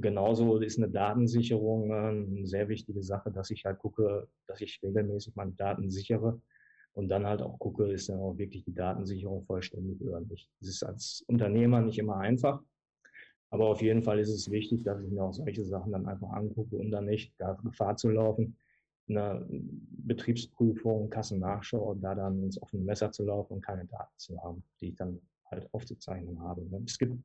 genauso 0.00 0.58
ist 0.58 0.78
eine 0.78 0.88
Datensicherung 0.88 1.90
äh, 1.90 1.94
eine 1.94 2.46
sehr 2.46 2.68
wichtige 2.68 3.02
Sache, 3.02 3.32
dass 3.32 3.50
ich 3.50 3.64
halt 3.64 3.78
gucke, 3.80 4.28
dass 4.46 4.60
ich 4.60 4.80
regelmäßig 4.82 5.34
meine 5.34 5.52
Daten 5.52 5.90
sichere 5.90 6.40
und 6.94 7.08
dann 7.08 7.26
halt 7.26 7.42
auch 7.42 7.58
gucke, 7.58 7.90
ist 7.90 8.08
dann 8.08 8.20
auch 8.20 8.36
wirklich 8.36 8.64
die 8.64 8.74
Datensicherung 8.74 9.44
vollständig 9.44 10.00
oder 10.02 10.20
nicht. 10.20 10.50
Das 10.60 10.68
ist 10.68 10.82
als 10.82 11.24
Unternehmer 11.26 11.80
nicht 11.80 11.98
immer 11.98 12.18
einfach, 12.18 12.62
aber 13.50 13.68
auf 13.68 13.82
jeden 13.82 14.02
Fall 14.02 14.18
ist 14.18 14.30
es 14.30 14.50
wichtig, 14.50 14.82
dass 14.82 15.02
ich 15.02 15.10
mir 15.10 15.22
auch 15.22 15.34
solche 15.34 15.64
Sachen 15.64 15.92
dann 15.92 16.06
einfach 16.06 16.30
angucke 16.30 16.76
und 16.76 16.90
dann 16.90 17.04
nicht 17.06 17.34
da 17.38 17.52
Gefahr 17.62 17.96
zu 17.96 18.10
laufen, 18.10 18.56
in 19.08 19.18
einer 19.18 19.44
Betriebsprüfung, 19.48 21.10
Kassennachschau 21.10 21.90
und 21.90 22.00
da 22.00 22.14
dann 22.14 22.42
ins 22.42 22.60
offene 22.60 22.82
Messer 22.82 23.10
zu 23.10 23.24
laufen 23.24 23.54
und 23.54 23.60
keine 23.60 23.84
Daten 23.84 24.14
zu 24.16 24.42
haben, 24.42 24.62
die 24.80 24.88
ich 24.88 24.96
dann 24.96 25.20
halt 25.50 25.68
aufzuzeichnen 25.74 26.40
habe. 26.40 26.66
Es 26.86 26.98
gibt 26.98 27.18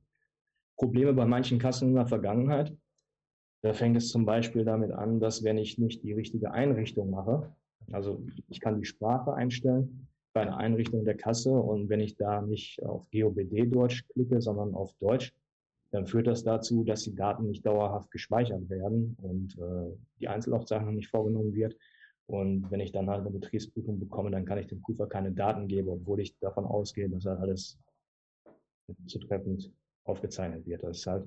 Probleme 0.75 1.13
bei 1.13 1.25
manchen 1.25 1.59
Kassen 1.59 1.89
in 1.89 1.95
der 1.95 2.07
Vergangenheit. 2.07 2.75
Da 3.61 3.73
fängt 3.73 3.97
es 3.97 4.09
zum 4.09 4.25
Beispiel 4.25 4.65
damit 4.65 4.91
an, 4.91 5.19
dass 5.19 5.43
wenn 5.43 5.57
ich 5.57 5.77
nicht 5.77 6.03
die 6.03 6.13
richtige 6.13 6.51
Einrichtung 6.51 7.09
mache, 7.09 7.55
also 7.91 8.21
ich 8.49 8.59
kann 8.59 8.79
die 8.79 8.85
Sprache 8.85 9.33
einstellen, 9.33 10.07
bei 10.33 10.41
einer 10.41 10.57
Einrichtung 10.57 11.03
der 11.03 11.17
Kasse 11.17 11.51
und 11.51 11.89
wenn 11.89 11.99
ich 11.99 12.15
da 12.15 12.41
nicht 12.41 12.83
auf 12.83 13.09
GOBD 13.11 13.65
Deutsch 13.65 14.07
klicke, 14.09 14.39
sondern 14.41 14.75
auf 14.75 14.93
Deutsch, 14.99 15.33
dann 15.91 16.05
führt 16.05 16.27
das 16.27 16.43
dazu, 16.43 16.83
dass 16.83 17.03
die 17.03 17.15
Daten 17.15 17.47
nicht 17.47 17.65
dauerhaft 17.65 18.11
gespeichert 18.11 18.69
werden 18.69 19.17
und 19.21 19.57
äh, 19.57 19.95
die 20.19 20.27
Einzelaufzeichnung 20.27 20.95
nicht 20.95 21.09
vorgenommen 21.09 21.55
wird. 21.55 21.75
Und 22.27 22.69
wenn 22.69 22.81
ich 22.81 22.91
dann 22.91 23.09
halt 23.09 23.21
eine 23.21 23.31
Betriebsprüfung 23.31 23.99
bekomme, 23.99 24.29
dann 24.29 24.45
kann 24.45 24.57
ich 24.57 24.67
dem 24.67 24.81
Prüfer 24.81 25.07
keine 25.07 25.31
Daten 25.31 25.67
geben, 25.67 25.89
obwohl 25.89 26.19
ich 26.19 26.37
davon 26.39 26.65
ausgehe, 26.65 27.09
dass 27.09 27.25
er 27.25 27.39
alles 27.39 27.79
zutreffend 29.07 29.71
aufgezeichnet 30.03 30.67
wird. 30.67 30.83
Das 30.83 30.97
ist 30.97 31.07
halt 31.07 31.25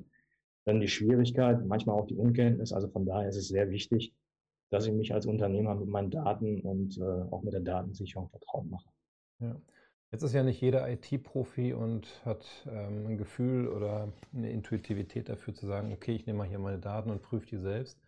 dann 0.66 0.80
die 0.80 0.88
Schwierigkeit, 0.88 1.64
manchmal 1.66 1.98
auch 1.98 2.06
die 2.06 2.16
Unkenntnis. 2.16 2.72
Also 2.72 2.88
von 2.88 3.06
daher 3.06 3.28
ist 3.28 3.36
es 3.36 3.48
sehr 3.48 3.70
wichtig, 3.70 4.12
dass 4.70 4.87
ich 4.87 4.92
mich 4.92 5.12
als 5.12 5.26
Unternehmer 5.26 5.74
mit 5.74 5.88
meinen 5.88 6.11
Daten 6.11 6.61
und 6.61 6.96
äh, 6.98 7.22
auch 7.30 7.42
mit 7.42 7.52
der 7.52 7.61
Datensicherung 7.61 8.28
vertraut 8.30 8.66
mache. 8.70 8.88
Ja. 9.40 9.61
Jetzt 10.12 10.22
ist 10.22 10.33
ja 10.33 10.42
nicht 10.42 10.61
jeder 10.61 10.90
IT-Profi 10.90 11.72
und 11.72 12.09
hat 12.24 12.44
ähm, 12.68 13.06
ein 13.06 13.18
Gefühl 13.18 13.68
oder 13.68 14.12
eine 14.35 14.50
Intuitivität 14.50 15.28
dafür 15.28 15.54
zu 15.54 15.66
sagen, 15.66 15.92
okay, 15.92 16.12
ich 16.14 16.26
nehme 16.26 16.38
mal 16.38 16.48
hier 16.48 16.59
meine 16.59 16.80
Daten 16.80 17.11
und 17.11 17.22
prüfe 17.22 17.46
die 17.46 17.59
selbst. 17.59 18.00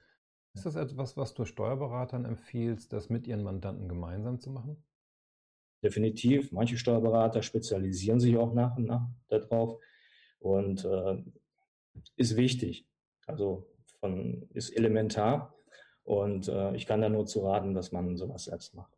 Ist 0.54 0.66
das 0.66 0.74
etwas, 0.74 1.16
was 1.16 1.32
du 1.34 1.44
Steuerberatern 1.44 2.24
empfiehlst, 2.24 2.92
das 2.92 3.08
mit 3.08 3.26
ihren 3.26 3.42
Mandanten 3.42 3.88
gemeinsam 3.88 4.40
zu 4.40 4.50
machen? 4.50 4.84
Definitiv. 5.82 6.52
Manche 6.52 6.76
Steuerberater 6.76 7.42
spezialisieren 7.42 8.20
sich 8.20 8.36
auch 8.36 8.52
nach 8.52 8.76
und 8.76 8.86
nach 8.86 9.08
darauf 9.28 9.80
und 10.40 10.84
äh, 10.84 11.22
ist 12.16 12.36
wichtig. 12.36 12.86
Also 13.26 13.68
von, 14.00 14.48
ist 14.50 14.70
elementar 14.70 15.54
und 16.04 16.48
äh, 16.48 16.74
ich 16.74 16.86
kann 16.86 17.00
da 17.00 17.08
nur 17.08 17.26
zu 17.26 17.40
raten, 17.46 17.74
dass 17.74 17.92
man 17.92 18.16
sowas 18.16 18.44
selbst 18.44 18.74
macht. 18.74 18.92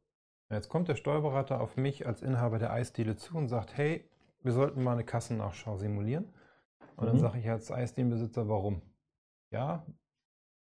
Jetzt 0.50 0.68
kommt 0.68 0.88
der 0.88 0.96
Steuerberater 0.96 1.60
auf 1.60 1.76
mich 1.76 2.06
als 2.06 2.22
Inhaber 2.22 2.58
der 2.58 2.72
Eisdiele 2.72 3.16
zu 3.16 3.36
und 3.36 3.48
sagt, 3.48 3.76
hey, 3.76 4.08
wir 4.42 4.52
sollten 4.52 4.82
mal 4.82 4.92
eine 4.92 5.04
Kassennachschau 5.04 5.76
simulieren. 5.76 6.32
Und 6.96 7.04
mhm. 7.04 7.08
dann 7.08 7.18
sage 7.18 7.38
ich 7.38 7.48
als 7.48 7.70
Eisdielenbesitzer, 7.70 8.48
warum? 8.48 8.82
Ja, 9.50 9.84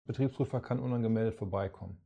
Betriebsprüfer 0.06 0.60
kann 0.60 0.80
unangemeldet 0.80 1.34
vorbeikommen. 1.34 2.00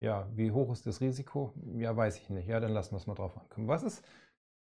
Ja, 0.00 0.28
wie 0.34 0.50
hoch 0.50 0.72
ist 0.72 0.86
das 0.86 1.00
Risiko? 1.00 1.52
Ja, 1.76 1.96
weiß 1.96 2.18
ich 2.18 2.30
nicht. 2.30 2.48
Ja, 2.48 2.60
dann 2.60 2.72
lassen 2.72 2.92
wir 2.92 2.98
es 2.98 3.06
mal 3.06 3.14
drauf 3.14 3.36
ankommen. 3.38 3.68
Was 3.68 3.82
ist, 3.82 4.04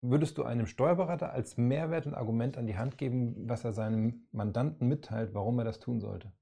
würdest 0.00 0.38
du 0.38 0.44
einem 0.44 0.66
Steuerberater 0.66 1.32
als 1.32 1.56
Mehrwert 1.56 2.06
und 2.06 2.14
Argument 2.14 2.56
an 2.56 2.66
die 2.66 2.76
Hand 2.76 2.98
geben, 2.98 3.48
was 3.48 3.64
er 3.64 3.72
seinem 3.72 4.26
Mandanten 4.32 4.86
mitteilt, 4.88 5.34
warum 5.34 5.58
er 5.58 5.64
das 5.64 5.80
tun 5.80 6.00
sollte? 6.00 6.32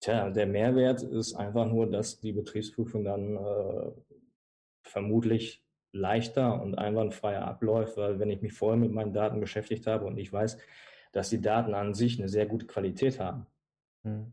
Tja, 0.00 0.30
der 0.30 0.46
Mehrwert 0.46 1.02
ist 1.02 1.34
einfach 1.34 1.66
nur, 1.66 1.90
dass 1.90 2.20
die 2.20 2.32
Betriebsprüfung 2.32 3.04
dann 3.04 3.36
äh, 3.36 3.90
vermutlich 4.82 5.62
leichter 5.92 6.62
und 6.62 6.76
einwandfreier 6.76 7.44
abläuft, 7.44 7.96
weil 7.96 8.18
wenn 8.18 8.30
ich 8.30 8.42
mich 8.42 8.52
vorher 8.52 8.78
mit 8.78 8.92
meinen 8.92 9.12
Daten 9.12 9.40
beschäftigt 9.40 9.86
habe 9.86 10.04
und 10.04 10.18
ich 10.18 10.32
weiß, 10.32 10.58
dass 11.12 11.30
die 11.30 11.40
Daten 11.40 11.74
an 11.74 11.94
sich 11.94 12.18
eine 12.18 12.28
sehr 12.28 12.46
gute 12.46 12.66
Qualität 12.66 13.18
haben, 13.18 13.46
mhm. 14.04 14.32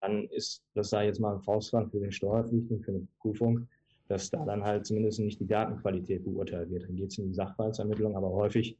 dann 0.00 0.26
ist, 0.28 0.64
das 0.74 0.90
sei 0.90 1.06
jetzt 1.06 1.20
mal 1.20 1.34
ein 1.34 1.40
Faustpfand 1.40 1.90
für 1.90 2.00
den 2.00 2.12
Steuerpflichtigen, 2.12 2.82
für 2.82 2.90
eine 2.90 3.06
Prüfung, 3.20 3.68
dass 4.08 4.28
da 4.28 4.44
dann 4.44 4.64
halt 4.64 4.86
zumindest 4.86 5.20
nicht 5.20 5.40
die 5.40 5.46
Datenqualität 5.46 6.24
beurteilt 6.24 6.70
wird. 6.70 6.82
Dann 6.82 6.96
geht 6.96 7.12
es 7.12 7.18
in 7.18 7.28
die 7.28 7.34
Sachverhaltsermittlung, 7.34 8.16
aber 8.16 8.30
häufig 8.30 8.76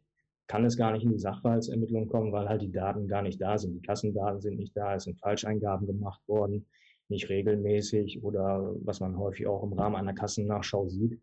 kann 0.50 0.64
es 0.64 0.76
gar 0.76 0.90
nicht 0.90 1.04
in 1.04 1.12
die 1.12 1.18
Sachverhaltsermittlung 1.20 2.08
kommen, 2.08 2.32
weil 2.32 2.48
halt 2.48 2.60
die 2.60 2.72
Daten 2.72 3.06
gar 3.06 3.22
nicht 3.22 3.40
da 3.40 3.56
sind. 3.56 3.72
Die 3.72 3.82
Kassendaten 3.82 4.40
sind 4.40 4.58
nicht 4.58 4.76
da, 4.76 4.96
es 4.96 5.04
sind 5.04 5.16
Falscheingaben 5.20 5.86
gemacht 5.86 6.20
worden, 6.26 6.66
nicht 7.08 7.28
regelmäßig 7.28 8.24
oder 8.24 8.74
was 8.82 8.98
man 8.98 9.16
häufig 9.16 9.46
auch 9.46 9.62
im 9.62 9.74
Rahmen 9.74 9.94
einer 9.94 10.12
Kassennachschau 10.12 10.88
sieht, 10.88 11.20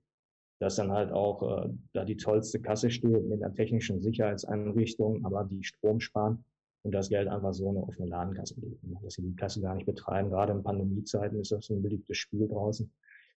dass 0.59 0.77
dann 0.77 0.93
halt 0.93 1.11
auch 1.11 1.65
äh, 1.65 1.69
da 1.91 2.05
die 2.05 2.15
tollste 2.15 2.61
Kasse 2.61 2.89
steht 2.89 3.27
mit 3.27 3.43
einer 3.43 3.53
technischen 3.53 3.99
Sicherheitseinrichtung, 3.99 5.25
aber 5.25 5.43
die 5.43 5.61
Strom 5.61 5.99
sparen 5.99 6.45
und 6.83 6.93
das 6.93 7.09
Geld 7.09 7.27
einfach 7.27 7.53
so 7.53 7.67
eine 7.67 7.83
offene 7.83 8.07
Ladenkasse 8.07 8.55
legen, 8.61 8.97
dass 9.03 9.15
sie 9.15 9.23
die 9.23 9.35
Kasse 9.35 9.59
gar 9.59 9.75
nicht 9.75 9.85
betreiben. 9.85 10.29
Gerade 10.29 10.53
in 10.53 10.63
Pandemiezeiten 10.63 11.37
ist 11.41 11.51
das 11.51 11.69
ein 11.69 11.83
beliebtes 11.83 12.15
Spiel 12.15 12.47
draußen. 12.47 12.89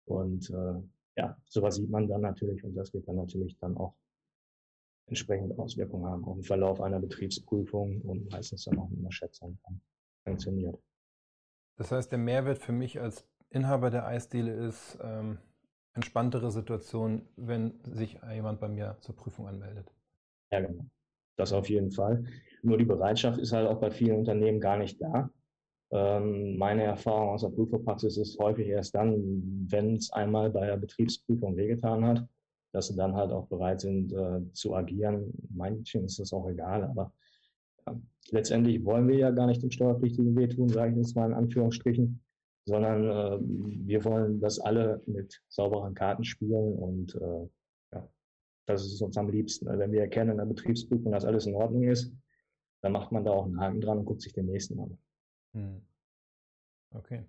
Und 0.05 0.51
äh, 0.51 0.83
ja, 1.17 1.35
sowas 1.47 1.77
sieht 1.77 1.89
man 1.89 2.09
dann 2.09 2.21
natürlich 2.21 2.63
und 2.63 2.75
das 2.75 2.93
wird 2.93 3.09
dann 3.09 3.17
natürlich 3.17 3.57
dann 3.59 3.75
auch 3.79 3.95
entsprechend 5.09 5.59
Auswirkungen 5.59 6.07
haben 6.07 6.25
auf 6.25 6.37
den 6.37 6.45
Verlauf 6.45 6.81
einer 6.81 7.01
Betriebsprüfung 7.01 8.01
und 8.03 8.31
meistens 8.31 8.65
dann 8.65 8.79
auch 8.79 8.91
in 8.91 9.03
der 9.03 9.11
Schätzung 9.11 9.59
funktioniert. 10.25 10.79
Das 11.77 11.93
heißt, 11.93 12.11
der 12.11 12.19
Mehrwert 12.19 12.59
für 12.59 12.73
mich 12.73 13.01
als 13.01 13.27
Inhaber 13.51 13.91
der 13.91 14.07
Eisdiele 14.07 14.53
ist 14.53 14.99
ähm, 15.03 15.39
entspanntere 15.95 16.51
Situation, 16.51 17.23
wenn 17.37 17.81
sich 17.85 18.19
jemand 18.33 18.61
bei 18.61 18.69
mir 18.69 18.97
zur 19.01 19.17
Prüfung 19.17 19.49
anmeldet. 19.49 19.91
Ja, 20.53 20.61
genau. 20.61 20.85
Das 21.37 21.53
auf 21.53 21.69
jeden 21.69 21.93
Fall. 21.93 22.25
Nur 22.63 22.79
die 22.79 22.85
Bereitschaft 22.85 23.39
ist 23.39 23.53
halt 23.53 23.69
auch 23.69 23.81
bei 23.81 23.91
vielen 23.91 24.19
Unternehmen 24.19 24.61
gar 24.61 24.77
nicht 24.77 25.01
da. 25.01 25.31
Ähm, 25.91 26.59
meine 26.59 26.83
Erfahrung 26.83 27.31
aus 27.31 27.43
der 27.43 27.49
Prüferpraxis 27.49 28.19
ist 28.19 28.39
häufig 28.39 28.67
erst 28.67 28.95
dann, 28.95 29.67
wenn 29.71 29.97
es 29.97 30.13
einmal 30.13 30.51
bei 30.51 30.67
der 30.67 30.77
Betriebsprüfung 30.77 31.57
wehgetan 31.57 32.05
hat, 32.05 32.29
dass 32.79 32.87
sie 32.87 32.97
dann 32.97 33.17
halt 33.17 33.33
auch 33.33 33.49
bereit 33.49 33.81
sind 33.81 34.13
äh, 34.13 34.41
zu 34.53 34.73
agieren. 34.73 35.33
Manchen 35.51 36.05
ist 36.05 36.21
das 36.21 36.33
auch 36.33 36.49
egal, 36.49 36.85
aber 36.85 37.13
äh, 37.87 37.93
letztendlich 38.31 38.85
wollen 38.85 39.09
wir 39.09 39.17
ja 39.17 39.33
gar 39.33 39.49
nicht 39.49 39.61
dem 39.65 39.73
Steuerpflichtigen 39.73 40.37
wehtun, 40.37 40.69
sage 40.69 40.93
ich 40.93 40.97
jetzt 40.99 41.17
mal 41.17 41.27
in 41.27 41.35
Anführungsstrichen, 41.35 42.23
sondern 42.67 43.05
äh, 43.05 43.39
wir 43.41 44.05
wollen, 44.05 44.41
dass 44.41 44.61
alle 44.61 45.03
mit 45.07 45.43
sauberen 45.49 45.93
Karten 45.95 46.23
spielen 46.23 46.73
und 46.75 47.17
äh, 47.17 47.49
ja, 47.95 48.09
das 48.67 48.87
ist 48.87 49.03
uns 49.03 49.17
am 49.17 49.29
liebsten. 49.29 49.67
Wenn 49.67 49.91
wir 49.91 50.03
erkennen 50.03 50.31
in 50.31 50.39
der 50.39 50.45
Betriebsprüfung, 50.45 51.11
dass 51.11 51.25
alles 51.25 51.47
in 51.47 51.57
Ordnung 51.57 51.83
ist, 51.83 52.15
dann 52.83 52.93
macht 52.93 53.11
man 53.11 53.25
da 53.25 53.33
auch 53.33 53.47
einen 53.47 53.59
Haken 53.59 53.81
dran 53.81 53.99
und 53.99 54.05
guckt 54.05 54.23
sich 54.23 54.33
den 54.33 54.47
nächsten 54.47 54.79
an. 54.79 54.99
Hm. 55.55 55.83
Okay. 56.95 57.25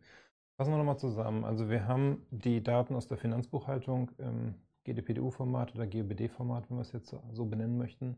Fassen 0.58 0.74
wir 0.74 0.78
nochmal 0.78 1.00
zusammen. 1.00 1.44
Also 1.44 1.70
wir 1.72 1.88
haben 1.88 2.28
die 2.30 2.62
Daten 2.62 2.94
aus 2.94 3.08
der 3.08 3.18
Finanzbuchhaltung 3.18 4.12
im 4.20 4.54
GDPDU-Format 4.94 5.76
oder 5.76 5.88
GBD-Format, 5.88 6.70
wenn 6.70 6.78
wir 6.78 6.82
es 6.82 6.92
jetzt 6.92 7.16
so 7.32 7.46
benennen 7.46 7.78
möchten. 7.78 8.18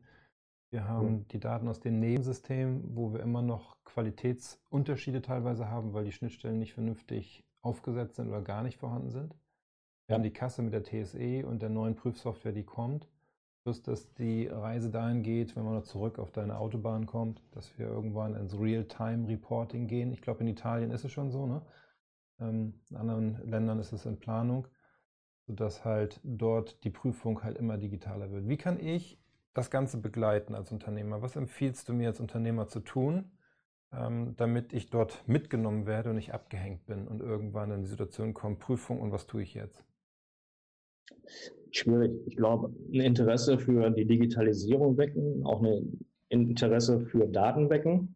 Wir 0.71 0.87
haben 0.87 1.11
mhm. 1.11 1.27
die 1.27 1.39
Daten 1.39 1.67
aus 1.67 1.81
dem 1.81 1.99
Nebensystem, 1.99 2.95
wo 2.95 3.13
wir 3.13 3.19
immer 3.19 3.41
noch 3.41 3.75
Qualitätsunterschiede 3.83 5.21
teilweise 5.21 5.69
haben, 5.69 5.93
weil 5.93 6.05
die 6.05 6.13
Schnittstellen 6.13 6.59
nicht 6.59 6.73
vernünftig 6.73 7.43
aufgesetzt 7.61 8.15
sind 8.15 8.29
oder 8.29 8.41
gar 8.41 8.63
nicht 8.63 8.77
vorhanden 8.77 9.09
sind. 9.09 9.33
Wir 10.07 10.13
ja. 10.13 10.15
haben 10.15 10.23
die 10.23 10.33
Kasse 10.33 10.61
mit 10.61 10.73
der 10.73 10.83
TSE 10.83 11.45
und 11.45 11.61
der 11.61 11.69
neuen 11.69 11.95
Prüfsoftware, 11.95 12.53
die 12.53 12.63
kommt. 12.63 13.07
Plus, 13.63 13.83
dass 13.83 14.13
die 14.15 14.47
Reise 14.47 14.89
dahin 14.89 15.21
geht, 15.21 15.55
wenn 15.55 15.65
man 15.65 15.75
noch 15.75 15.83
zurück 15.83 16.17
auf 16.17 16.31
deine 16.31 16.57
Autobahn 16.57 17.05
kommt, 17.05 17.43
dass 17.51 17.77
wir 17.77 17.85
irgendwann 17.87 18.35
ins 18.35 18.57
Real-Time-Reporting 18.57 19.87
gehen. 19.87 20.11
Ich 20.11 20.21
glaube, 20.21 20.39
in 20.39 20.47
Italien 20.47 20.89
ist 20.89 21.05
es 21.05 21.11
schon 21.11 21.29
so, 21.29 21.45
ne? 21.45 21.61
Ähm, 22.39 22.73
in 22.89 22.95
anderen 22.95 23.47
Ländern 23.47 23.77
ist 23.79 23.91
es 23.91 24.05
in 24.05 24.17
Planung 24.17 24.67
sodass 25.51 25.83
halt 25.83 26.21
dort 26.23 26.81
die 26.85 26.89
Prüfung 26.89 27.43
halt 27.43 27.57
immer 27.57 27.77
digitaler 27.77 28.31
wird. 28.31 28.47
Wie 28.47 28.55
kann 28.55 28.79
ich 28.79 29.19
das 29.53 29.69
Ganze 29.69 29.97
begleiten 29.97 30.55
als 30.55 30.71
Unternehmer? 30.71 31.21
Was 31.21 31.35
empfiehlst 31.35 31.89
du 31.89 31.93
mir 31.93 32.07
als 32.07 32.21
Unternehmer 32.21 32.69
zu 32.69 32.79
tun, 32.79 33.31
ähm, 33.91 34.33
damit 34.37 34.71
ich 34.71 34.89
dort 34.89 35.27
mitgenommen 35.27 35.85
werde 35.85 36.11
und 36.11 36.15
nicht 36.15 36.33
abgehängt 36.33 36.85
bin 36.85 37.05
und 37.05 37.19
irgendwann 37.19 37.71
in 37.71 37.81
die 37.81 37.89
Situation 37.89 38.33
komme, 38.33 38.55
Prüfung 38.55 39.01
und 39.01 39.11
was 39.11 39.27
tue 39.27 39.41
ich 39.43 39.53
jetzt? 39.53 39.83
Schwierig. 41.71 42.13
Ich 42.27 42.37
glaube, 42.37 42.73
ein 42.93 43.01
Interesse 43.01 43.59
für 43.59 43.89
die 43.91 44.05
Digitalisierung 44.05 44.97
wecken, 44.97 45.45
auch 45.45 45.61
ein 45.61 45.99
Interesse 46.29 47.01
für 47.01 47.27
Daten 47.27 47.69
wecken 47.69 48.15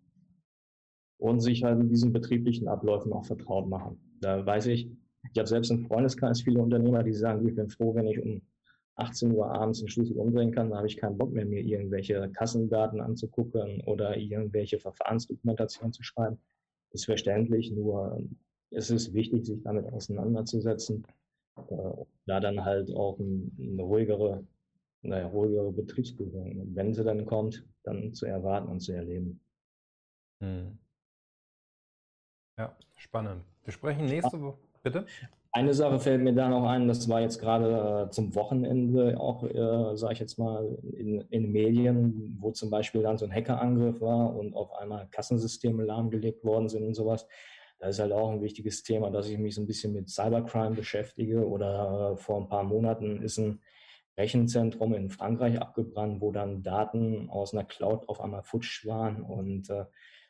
und 1.18 1.42
sich 1.42 1.64
halt 1.64 1.80
mit 1.80 1.92
diesen 1.92 2.14
betrieblichen 2.14 2.70
Abläufen 2.70 3.12
auch 3.12 3.26
vertraut 3.26 3.68
machen. 3.68 4.00
Da 4.22 4.46
weiß 4.46 4.68
ich, 4.68 4.90
ich 5.32 5.40
habe 5.40 5.48
selbst 5.48 5.72
im 5.72 5.86
Freundeskreis 5.86 6.42
viele 6.42 6.62
Unternehmer, 6.62 7.04
die 7.04 7.14
sagen, 7.14 7.48
ich 7.48 7.56
bin 7.56 7.70
froh, 7.70 7.96
wenn 7.96 8.08
ich 8.08 8.22
um 8.22 8.42
18 8.96 9.32
Uhr 9.32 9.52
abends 9.52 9.80
den 9.80 9.90
Schlüssel 9.90 10.18
umdrehen 10.18 10.52
kann, 10.52 10.70
da 10.70 10.78
habe 10.78 10.88
ich 10.88 10.98
keinen 10.98 11.18
Bock 11.18 11.32
mehr, 11.32 11.46
mir 11.46 11.62
irgendwelche 11.62 12.30
Kassendaten 12.32 13.02
anzugucken 13.02 13.82
oder 13.82 14.18
irgendwelche 14.18 14.80
Verfahrensdokumentation 14.80 15.92
zu 15.92 16.04
schreiben. 16.04 16.40
Ist 16.92 17.06
verständlich, 17.06 17.72
nur 17.72 18.24
es 18.72 18.90
ist 18.90 19.14
wichtig, 19.14 19.46
sich 19.46 19.62
damit 19.64 19.86
auseinanderzusetzen, 19.92 21.06
äh, 21.58 22.06
da 22.26 22.40
dann 22.40 22.64
halt 22.64 22.90
auch 22.96 23.20
ein, 23.20 23.56
eine 23.60 23.84
ruhigere, 23.84 24.46
naja, 25.02 25.28
ruhigere 25.28 25.72
Betriebsprüfung, 25.72 26.74
wenn 26.74 26.94
sie 26.94 27.04
dann 27.04 27.26
kommt, 27.26 27.66
dann 27.84 28.14
zu 28.14 28.26
erwarten 28.26 28.70
und 28.70 28.80
zu 28.80 28.94
erleben. 28.94 29.42
Hm. 30.42 30.78
Ja, 32.58 32.78
spannend. 32.96 33.44
Wir 33.66 33.74
sprechen 33.74 34.06
nächste 34.06 34.42
Woche. 34.42 34.58
Bitte? 34.86 35.08
Eine 35.52 35.74
Sache 35.74 36.00
fällt 36.00 36.22
mir 36.22 36.34
da 36.34 36.48
noch 36.48 36.68
ein, 36.68 36.88
das 36.88 37.10
war 37.10 37.20
jetzt 37.20 37.40
gerade 37.40 38.06
äh, 38.06 38.12
zum 38.12 38.36
Wochenende 38.36 39.20
auch, 39.20 39.44
äh, 39.44 39.98
sage 39.98 40.14
ich 40.14 40.20
jetzt 40.20 40.38
mal, 40.38 40.78
in, 40.96 41.22
in 41.32 41.52
Medien, 41.52 42.38
wo 42.40 42.52
zum 42.52 42.70
Beispiel 42.70 43.02
dann 43.02 43.18
so 43.18 43.26
ein 43.26 43.34
Hackerangriff 43.34 44.00
war 44.00 44.36
und 44.36 44.54
auf 44.54 44.72
einmal 44.74 45.08
Kassensysteme 45.10 45.84
lahmgelegt 45.84 46.44
worden 46.44 46.70
sind 46.70 46.84
und 46.84 46.94
sowas. 46.94 47.26
Da 47.80 47.88
ist 47.88 47.98
halt 47.98 48.12
auch 48.12 48.30
ein 48.30 48.44
wichtiges 48.44 48.84
Thema, 48.84 49.10
dass 49.10 49.28
ich 49.28 49.40
mich 49.40 49.56
so 49.56 49.62
ein 49.62 49.66
bisschen 49.66 49.94
mit 49.94 50.08
Cybercrime 50.08 50.76
beschäftige. 50.76 51.48
Oder 51.48 52.12
äh, 52.14 52.18
vor 52.18 52.40
ein 52.40 52.48
paar 52.48 52.64
Monaten 52.64 53.24
ist 53.24 53.40
ein 53.40 53.62
Rechenzentrum 54.20 54.94
in 54.94 55.10
Frankreich 55.10 55.60
abgebrannt, 55.60 56.22
wo 56.22 56.32
dann 56.32 56.62
Daten 56.62 57.28
aus 57.32 57.54
einer 57.54 57.66
Cloud 57.66 58.08
auf 58.08 58.22
einmal 58.22 58.44
futsch 58.44 58.86
waren. 58.86 59.24
Und 59.24 59.72
äh, 59.72 59.86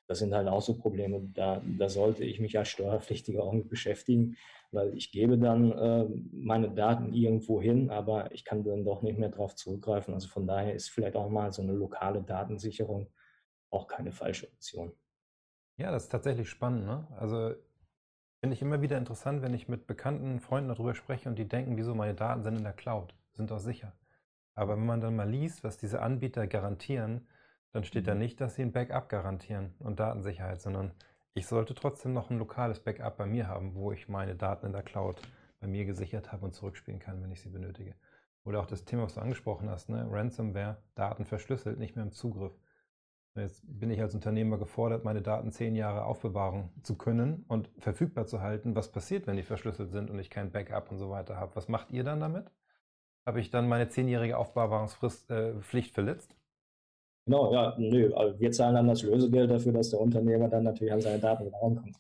das 0.07 0.19
sind 0.19 0.33
halt 0.33 0.47
auch 0.47 0.61
so 0.61 0.77
Probleme. 0.77 1.21
Da, 1.33 1.61
da 1.77 1.89
sollte 1.89 2.23
ich 2.23 2.39
mich 2.39 2.57
als 2.57 2.69
Steuerpflichtiger 2.69 3.43
auch 3.43 3.53
mit 3.53 3.69
beschäftigen, 3.69 4.37
weil 4.71 4.95
ich 4.95 5.11
gebe 5.11 5.37
dann 5.37 5.71
äh, 5.71 6.05
meine 6.31 6.69
Daten 6.69 7.13
irgendwo 7.13 7.61
hin, 7.61 7.89
aber 7.89 8.31
ich 8.31 8.45
kann 8.45 8.63
dann 8.63 8.85
doch 8.85 9.01
nicht 9.01 9.17
mehr 9.17 9.29
darauf 9.29 9.55
zurückgreifen. 9.55 10.13
Also 10.13 10.27
von 10.27 10.45
daher 10.47 10.73
ist 10.73 10.89
vielleicht 10.89 11.15
auch 11.15 11.29
mal 11.29 11.51
so 11.51 11.61
eine 11.61 11.73
lokale 11.73 12.21
Datensicherung 12.21 13.07
auch 13.69 13.87
keine 13.87 14.11
falsche 14.11 14.47
Option. 14.47 14.93
Ja, 15.77 15.91
das 15.91 16.03
ist 16.03 16.09
tatsächlich 16.09 16.49
spannend. 16.49 16.85
Ne? 16.85 17.07
Also 17.17 17.53
finde 18.39 18.55
ich 18.55 18.61
immer 18.61 18.81
wieder 18.81 18.97
interessant, 18.97 19.41
wenn 19.41 19.53
ich 19.53 19.67
mit 19.67 19.87
bekannten 19.87 20.39
Freunden 20.39 20.69
darüber 20.69 20.93
spreche 20.93 21.27
und 21.29 21.37
die 21.37 21.47
denken, 21.47 21.77
wieso 21.77 21.95
meine 21.95 22.13
Daten 22.13 22.43
sind 22.43 22.55
in 22.55 22.63
der 22.63 22.73
Cloud, 22.73 23.13
sind 23.33 23.51
doch 23.51 23.59
sicher. 23.59 23.93
Aber 24.53 24.77
wenn 24.77 24.85
man 24.85 25.01
dann 25.01 25.15
mal 25.15 25.29
liest, 25.29 25.63
was 25.63 25.77
diese 25.77 26.01
Anbieter 26.01 26.47
garantieren, 26.47 27.27
dann 27.75 27.83
steht 27.83 28.07
da 28.07 28.13
mhm. 28.13 28.21
nicht, 28.21 28.39
dass 28.39 28.55
sie 28.55 28.61
ein 28.61 28.71
Backup 28.71 29.09
garantieren 29.09 29.73
und 29.79 29.99
Datensicherheit, 29.99 30.61
sondern 30.61 30.91
ich 31.33 31.45
sollte 31.45 31.75
trotzdem 31.75 32.13
noch 32.13 32.29
ein 32.29 32.39
lokales 32.39 32.79
Backup 32.79 33.17
bei 33.17 33.25
mir 33.25 33.49
haben, 33.49 33.75
wo 33.75 33.91
ich 33.91 34.07
meine 34.07 34.33
Daten 34.33 34.67
in 34.67 34.71
der 34.71 34.81
Cloud 34.81 35.21
bei 35.59 35.67
mir 35.67 35.83
gesichert 35.83 36.31
habe 36.31 36.45
und 36.45 36.53
zurückspielen 36.53 37.01
kann, 37.01 37.21
wenn 37.21 37.33
ich 37.33 37.41
sie 37.41 37.49
benötige. 37.49 37.95
Oder 38.45 38.61
auch 38.61 38.65
das 38.65 38.85
Thema, 38.85 39.03
was 39.03 39.15
du 39.15 39.19
angesprochen 39.19 39.69
hast, 39.69 39.89
ne? 39.89 40.07
Ransomware, 40.09 40.77
Daten 40.95 41.25
verschlüsselt, 41.25 41.77
nicht 41.77 41.97
mehr 41.97 42.05
im 42.05 42.13
Zugriff. 42.13 42.53
Jetzt 43.35 43.61
bin 43.65 43.91
ich 43.91 43.99
als 43.99 44.15
Unternehmer 44.15 44.57
gefordert, 44.57 45.03
meine 45.03 45.21
Daten 45.21 45.51
zehn 45.51 45.75
Jahre 45.75 46.05
aufbewahren 46.05 46.69
zu 46.81 46.97
können 46.97 47.43
und 47.49 47.69
verfügbar 47.77 48.25
zu 48.25 48.39
halten. 48.39 48.73
Was 48.73 48.89
passiert, 48.89 49.27
wenn 49.27 49.35
die 49.35 49.43
verschlüsselt 49.43 49.91
sind 49.91 50.09
und 50.09 50.17
ich 50.19 50.29
kein 50.29 50.49
Backup 50.49 50.91
und 50.91 50.97
so 50.97 51.09
weiter 51.09 51.35
habe? 51.35 51.53
Was 51.57 51.67
macht 51.67 51.91
ihr 51.91 52.05
dann 52.05 52.21
damit? 52.21 52.49
Habe 53.25 53.41
ich 53.41 53.49
dann 53.49 53.67
meine 53.67 53.89
zehnjährige 53.89 54.37
Aufbewahrungspflicht 54.37 55.29
äh, 55.29 55.93
verletzt? 55.93 56.37
Genau, 57.25 57.51
ja, 57.51 57.75
nö. 57.77 58.13
Also 58.13 58.39
wir 58.39 58.51
zahlen 58.51 58.75
dann 58.75 58.87
das 58.87 59.01
Lösegeld 59.01 59.49
dafür, 59.49 59.73
dass 59.73 59.89
der 59.89 59.99
Unternehmer 59.99 60.47
dann 60.47 60.63
natürlich 60.63 60.93
an 60.93 61.01
seine 61.01 61.19
Daten 61.19 61.45
wieder 61.45 61.57
rankommt. 61.61 61.97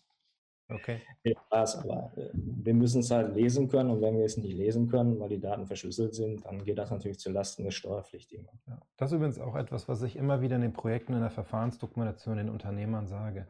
Okay. 0.67 1.01
Ja, 1.23 1.35
aber 1.51 2.11
äh, 2.15 2.29
wir 2.33 2.73
müssen 2.73 3.01
es 3.01 3.11
halt 3.11 3.35
lesen 3.35 3.67
können 3.67 3.91
und 3.91 4.01
wenn 4.01 4.17
wir 4.17 4.25
es 4.25 4.37
nicht 4.37 4.55
lesen 4.55 4.87
können, 4.87 5.19
weil 5.19 5.29
die 5.29 5.39
Daten 5.39 5.67
verschlüsselt 5.67 6.15
sind, 6.15 6.43
dann 6.43 6.63
geht 6.63 6.77
das 6.77 6.89
natürlich 6.89 7.19
zu 7.19 7.31
Lasten 7.31 7.65
des 7.65 7.75
Steuerpflichtigen. 7.75 8.47
Ja, 8.67 8.79
das 8.97 9.11
ist 9.11 9.15
übrigens 9.15 9.39
auch 9.39 9.55
etwas, 9.55 9.87
was 9.87 10.01
ich 10.01 10.15
immer 10.15 10.41
wieder 10.41 10.55
in 10.55 10.63
den 10.63 10.73
Projekten 10.73 11.13
in 11.13 11.21
der 11.21 11.29
Verfahrensdokumentation 11.29 12.37
den 12.37 12.49
Unternehmern 12.49 13.05
sage. 13.05 13.47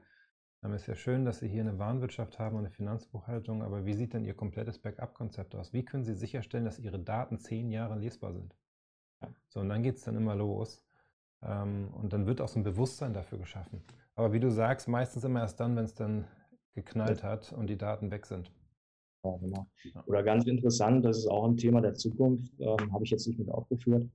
Es 0.61 0.81
ist 0.81 0.87
ja 0.87 0.95
schön, 0.95 1.25
dass 1.25 1.39
Sie 1.39 1.47
hier 1.47 1.61
eine 1.61 1.77
Warenwirtschaft 1.77 2.39
haben 2.39 2.55
und 2.55 2.65
eine 2.65 2.71
Finanzbuchhaltung, 2.71 3.61
aber 3.61 3.85
wie 3.85 3.93
sieht 3.93 4.13
denn 4.13 4.25
Ihr 4.25 4.33
komplettes 4.33 4.79
Backup-Konzept 4.79 5.53
aus? 5.53 5.73
Wie 5.73 5.85
können 5.85 6.03
Sie 6.03 6.15
sicherstellen, 6.15 6.65
dass 6.65 6.79
Ihre 6.79 6.97
Daten 6.97 7.37
zehn 7.37 7.69
Jahre 7.69 7.99
lesbar 7.99 8.33
sind? 8.33 8.55
Ja. 9.21 9.29
So, 9.47 9.59
und 9.59 9.69
dann 9.69 9.83
geht 9.83 9.97
es 9.97 10.03
dann 10.03 10.15
immer 10.15 10.35
los. 10.35 10.84
Ähm, 11.45 11.89
und 11.93 12.13
dann 12.13 12.25
wird 12.25 12.41
auch 12.41 12.47
so 12.47 12.59
ein 12.59 12.63
Bewusstsein 12.63 13.13
dafür 13.13 13.37
geschaffen. 13.37 13.81
Aber 14.15 14.33
wie 14.33 14.39
du 14.39 14.49
sagst, 14.49 14.87
meistens 14.87 15.23
immer 15.23 15.41
erst 15.41 15.59
dann, 15.59 15.75
wenn 15.75 15.85
es 15.85 15.93
dann 15.93 16.25
geknallt 16.73 17.23
hat 17.23 17.53
und 17.53 17.69
die 17.69 17.77
Daten 17.77 18.11
weg 18.11 18.25
sind. 18.25 18.51
Ja, 19.23 19.37
genau. 19.37 19.67
Oder 20.05 20.23
ganz 20.23 20.45
interessant, 20.45 21.03
das 21.03 21.17
ist 21.17 21.27
auch 21.27 21.45
ein 21.45 21.57
Thema 21.57 21.81
der 21.81 21.93
Zukunft, 21.95 22.53
ähm, 22.59 22.93
habe 22.93 23.03
ich 23.03 23.09
jetzt 23.09 23.27
nicht 23.27 23.39
mit 23.39 23.49
aufgeführt, 23.49 24.07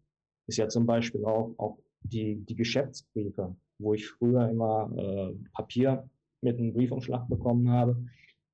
ist 0.47 0.57
ja 0.57 0.69
zum 0.69 0.87
Beispiel 0.87 1.25
auch, 1.25 1.55
auch 1.59 1.79
die, 2.03 2.37
die 2.37 2.55
Geschäftsbriefe, 2.55 3.55
wo 3.79 3.95
ich 3.95 4.09
früher 4.09 4.49
immer 4.49 4.91
äh, 4.97 5.35
Papier 5.53 6.09
mit 6.43 6.59
einem 6.59 6.73
Briefumschlag 6.73 7.29
bekommen 7.29 7.69
habe. 7.71 7.97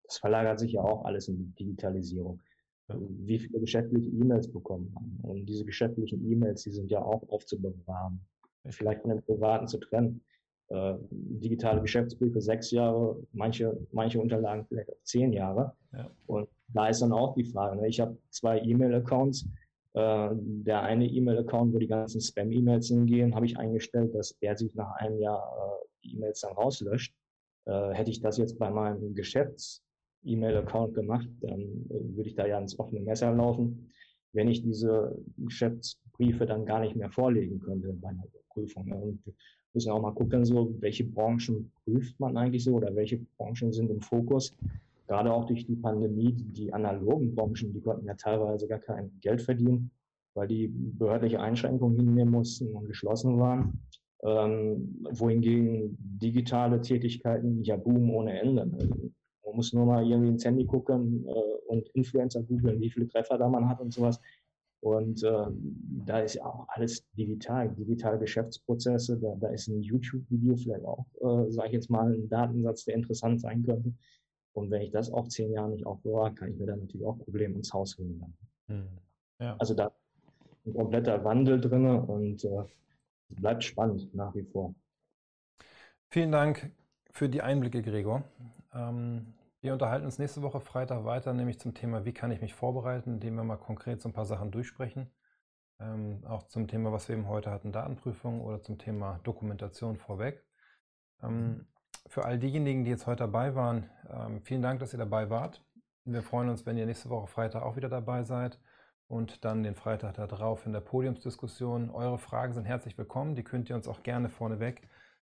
Das 0.04 0.18
verlagert 0.18 0.58
sich 0.58 0.72
ja 0.72 0.82
auch 0.82 1.04
alles 1.04 1.28
in 1.28 1.36
die 1.36 1.64
Digitalisierung. 1.64 2.40
Wie 2.88 3.38
viele 3.38 3.60
geschäftliche 3.60 4.10
E-Mails 4.10 4.50
bekommen 4.50 4.92
haben. 4.94 5.18
Und 5.22 5.46
diese 5.46 5.64
geschäftlichen 5.64 6.24
E-Mails, 6.30 6.62
die 6.62 6.70
sind 6.70 6.90
ja 6.90 7.02
auch 7.02 7.28
aufzubewahren. 7.28 8.20
Vielleicht 8.70 9.02
von 9.02 9.10
den 9.10 9.22
privaten 9.22 9.66
zu 9.66 9.78
trennen 9.78 10.22
äh, 10.68 10.94
digitale 11.10 11.80
Geschäftsbriefe 11.80 12.40
sechs 12.40 12.70
Jahre, 12.70 13.22
manche, 13.32 13.76
manche 13.92 14.20
Unterlagen 14.20 14.66
vielleicht 14.66 14.90
auch 14.90 15.02
zehn 15.02 15.32
Jahre. 15.32 15.72
Ja. 15.92 16.10
Und 16.26 16.48
da 16.68 16.88
ist 16.88 17.02
dann 17.02 17.12
auch 17.12 17.34
die 17.34 17.44
Frage, 17.44 17.76
ne? 17.76 17.88
ich 17.88 18.00
habe 18.00 18.16
zwei 18.30 18.60
E-Mail-Accounts. 18.60 19.46
Äh, 19.94 20.28
der 20.32 20.82
eine 20.82 21.06
E-Mail-Account, 21.06 21.72
wo 21.72 21.78
die 21.78 21.86
ganzen 21.86 22.20
Spam-E-Mails 22.20 22.88
hingehen, 22.88 23.34
habe 23.34 23.46
ich 23.46 23.56
eingestellt, 23.56 24.14
dass 24.14 24.36
der 24.40 24.56
sich 24.56 24.74
nach 24.74 24.90
einem 24.96 25.20
Jahr 25.20 25.40
äh, 25.40 25.86
die 26.04 26.16
E-Mails 26.16 26.40
dann 26.40 26.54
rauslöscht. 26.54 27.14
Äh, 27.66 27.92
hätte 27.92 28.10
ich 28.10 28.20
das 28.20 28.36
jetzt 28.36 28.58
bei 28.58 28.68
meinem 28.68 29.14
Geschäfts-E-Mail-Account 29.14 30.94
gemacht, 30.94 31.28
dann 31.40 31.60
äh, 31.60 32.16
würde 32.16 32.28
ich 32.28 32.34
da 32.34 32.46
ja 32.46 32.58
ins 32.58 32.78
offene 32.78 33.00
Messer 33.00 33.32
laufen, 33.32 33.88
wenn 34.36 34.48
ich 34.48 34.62
diese 34.62 35.16
Geschäftsbriefe 35.38 36.46
dann 36.46 36.66
gar 36.66 36.80
nicht 36.80 36.94
mehr 36.94 37.10
vorlegen 37.10 37.58
könnte 37.58 37.92
bei 37.94 38.10
einer 38.10 38.24
Prüfung. 38.50 38.92
Und 38.92 39.18
müssen 39.72 39.90
auch 39.90 40.00
mal 40.00 40.12
gucken, 40.12 40.44
so, 40.44 40.74
welche 40.80 41.04
Branchen 41.04 41.72
prüft 41.84 42.20
man 42.20 42.36
eigentlich 42.36 42.64
so 42.64 42.74
oder 42.74 42.94
welche 42.94 43.18
Branchen 43.38 43.72
sind 43.72 43.90
im 43.90 44.00
Fokus. 44.00 44.54
Gerade 45.06 45.32
auch 45.32 45.46
durch 45.46 45.66
die 45.66 45.76
Pandemie, 45.76 46.32
die 46.32 46.72
analogen 46.72 47.34
Branchen, 47.34 47.72
die 47.72 47.80
konnten 47.80 48.06
ja 48.06 48.14
teilweise 48.14 48.68
gar 48.68 48.78
kein 48.78 49.10
Geld 49.20 49.40
verdienen, 49.40 49.90
weil 50.34 50.48
die 50.48 50.68
behördliche 50.68 51.40
Einschränkungen 51.40 51.96
hinnehmen 51.96 52.32
mussten 52.32 52.68
und 52.74 52.86
geschlossen 52.86 53.38
waren. 53.38 53.80
Ähm, 54.22 55.06
wohingegen 55.12 55.96
digitale 55.98 56.80
Tätigkeiten 56.80 57.62
ja 57.62 57.76
boomen 57.76 58.10
ohne 58.10 58.40
Ende. 58.40 58.66
Man 58.66 59.14
muss 59.56 59.72
nur 59.72 59.86
mal 59.86 60.06
irgendwie 60.06 60.28
ins 60.28 60.44
Handy 60.44 60.64
gucken 60.64 61.26
äh, 61.26 61.32
und 61.66 61.88
Influencer 61.90 62.42
googeln, 62.42 62.80
wie 62.80 62.90
viele 62.90 63.08
Treffer 63.08 63.38
da 63.38 63.48
man 63.48 63.68
hat 63.68 63.80
und 63.80 63.92
sowas. 63.92 64.20
Und 64.80 65.24
äh, 65.24 65.46
da 66.04 66.20
ist 66.20 66.34
ja 66.34 66.44
auch 66.44 66.66
alles 66.68 67.10
digital, 67.12 67.70
digitale 67.70 68.18
Geschäftsprozesse. 68.18 69.18
Da, 69.18 69.34
da 69.40 69.48
ist 69.48 69.68
ein 69.68 69.82
YouTube-Video 69.82 70.56
vielleicht 70.56 70.84
auch, 70.84 71.06
äh, 71.20 71.50
sage 71.50 71.68
ich 71.68 71.74
jetzt 71.74 71.90
mal, 71.90 72.12
ein 72.12 72.28
Datensatz, 72.28 72.84
der 72.84 72.94
interessant 72.94 73.40
sein 73.40 73.62
könnte. 73.64 73.92
Und 74.52 74.70
wenn 74.70 74.82
ich 74.82 74.90
das 74.90 75.10
auch 75.10 75.28
zehn 75.28 75.52
Jahre 75.52 75.70
nicht 75.70 75.86
aufbewahre, 75.86 76.32
kann 76.34 76.50
ich 76.50 76.56
mir 76.56 76.66
dann 76.66 76.80
natürlich 76.80 77.06
auch 77.06 77.18
Probleme 77.18 77.56
ins 77.56 77.72
Haus 77.72 77.98
holen. 77.98 78.22
Hm. 78.68 78.86
Ja. 79.40 79.56
Also 79.58 79.74
da 79.74 79.86
ist 79.86 80.66
ein 80.66 80.74
kompletter 80.74 81.24
Wandel 81.24 81.60
drin 81.60 81.86
und 81.86 82.44
äh, 82.44 82.62
bleibt 83.28 83.64
spannend 83.64 84.14
nach 84.14 84.34
wie 84.34 84.44
vor. 84.44 84.74
Vielen 86.10 86.32
Dank 86.32 86.70
für 87.10 87.28
die 87.28 87.42
Einblicke, 87.42 87.82
Gregor. 87.82 88.22
Ähm, 88.72 89.34
wir 89.66 89.72
unterhalten 89.72 90.04
uns 90.04 90.20
nächste 90.20 90.42
Woche 90.42 90.60
Freitag 90.60 91.04
weiter, 91.04 91.34
nämlich 91.34 91.58
zum 91.58 91.74
Thema, 91.74 92.04
wie 92.04 92.12
kann 92.12 92.30
ich 92.30 92.40
mich 92.40 92.54
vorbereiten, 92.54 93.14
indem 93.14 93.34
wir 93.34 93.42
mal 93.42 93.56
konkret 93.56 94.00
so 94.00 94.08
ein 94.08 94.12
paar 94.12 94.24
Sachen 94.24 94.52
durchsprechen. 94.52 95.10
Ähm, 95.80 96.22
auch 96.24 96.44
zum 96.44 96.68
Thema, 96.68 96.92
was 96.92 97.08
wir 97.08 97.16
eben 97.16 97.26
heute 97.26 97.50
hatten, 97.50 97.72
Datenprüfung 97.72 98.42
oder 98.42 98.62
zum 98.62 98.78
Thema 98.78 99.18
Dokumentation 99.24 99.96
vorweg. 99.96 100.46
Ähm, 101.20 101.66
für 102.06 102.24
all 102.24 102.38
diejenigen, 102.38 102.84
die 102.84 102.92
jetzt 102.92 103.08
heute 103.08 103.24
dabei 103.24 103.56
waren, 103.56 103.90
ähm, 104.08 104.40
vielen 104.40 104.62
Dank, 104.62 104.78
dass 104.78 104.92
ihr 104.92 105.00
dabei 105.00 105.30
wart. 105.30 105.64
Wir 106.04 106.22
freuen 106.22 106.48
uns, 106.48 106.64
wenn 106.64 106.78
ihr 106.78 106.86
nächste 106.86 107.10
Woche 107.10 107.26
Freitag 107.26 107.64
auch 107.64 107.74
wieder 107.74 107.88
dabei 107.88 108.22
seid 108.22 108.60
und 109.08 109.44
dann 109.44 109.64
den 109.64 109.74
Freitag 109.74 110.14
darauf 110.14 110.64
in 110.64 110.74
der 110.74 110.80
Podiumsdiskussion. 110.80 111.90
Eure 111.90 112.18
Fragen 112.18 112.52
sind 112.52 112.66
herzlich 112.66 112.96
willkommen. 112.96 113.34
Die 113.34 113.42
könnt 113.42 113.68
ihr 113.68 113.74
uns 113.74 113.88
auch 113.88 114.04
gerne 114.04 114.28
vorneweg 114.28 114.88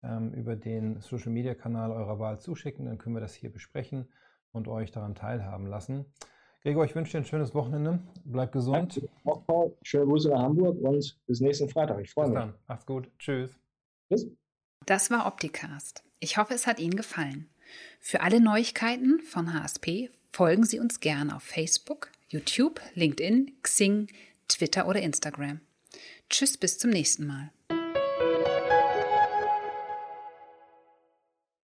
über 0.01 0.55
den 0.55 1.01
Social 1.01 1.31
Media 1.31 1.55
Kanal 1.55 1.91
eurer 1.91 2.19
Wahl 2.19 2.39
zuschicken. 2.39 2.85
Dann 2.85 2.97
können 2.97 3.15
wir 3.15 3.21
das 3.21 3.33
hier 3.33 3.51
besprechen 3.51 4.07
und 4.51 4.67
euch 4.67 4.91
daran 4.91 5.15
teilhaben 5.15 5.67
lassen. 5.67 6.05
Gregor, 6.61 6.83
ich 6.85 6.95
wünsche 6.95 7.13
dir 7.13 7.19
ein 7.19 7.25
schönes 7.25 7.53
Wochenende. 7.53 7.99
Bleib 8.25 8.51
gesund. 8.51 9.01
Danke. 9.23 9.75
Schöne 9.81 10.05
Grüße 10.05 10.29
nach 10.29 10.41
Hamburg 10.41 10.77
und 10.81 11.17
bis 11.25 11.39
nächsten 11.39 11.69
Freitag. 11.69 12.01
Ich 12.01 12.11
freue 12.11 12.27
mich. 12.27 12.35
Bis 12.35 12.43
dann. 12.43 12.53
Macht's 12.67 12.85
gut. 12.85 13.09
Tschüss. 13.17 13.57
Tschüss. 14.09 14.27
Das 14.85 15.09
war 15.09 15.25
Opticast. 15.25 16.03
Ich 16.19 16.37
hoffe, 16.37 16.53
es 16.53 16.67
hat 16.67 16.79
Ihnen 16.79 16.95
gefallen. 16.95 17.49
Für 17.99 18.21
alle 18.21 18.41
Neuigkeiten 18.41 19.19
von 19.21 19.53
HSP 19.53 20.09
folgen 20.31 20.65
Sie 20.65 20.79
uns 20.79 20.99
gerne 20.99 21.35
auf 21.35 21.43
Facebook, 21.43 22.11
YouTube, 22.27 22.81
LinkedIn, 22.93 23.51
Xing, 23.61 24.07
Twitter 24.47 24.87
oder 24.87 25.01
Instagram. 25.01 25.61
Tschüss, 26.29 26.57
bis 26.57 26.77
zum 26.77 26.89
nächsten 26.89 27.25
Mal. 27.25 27.51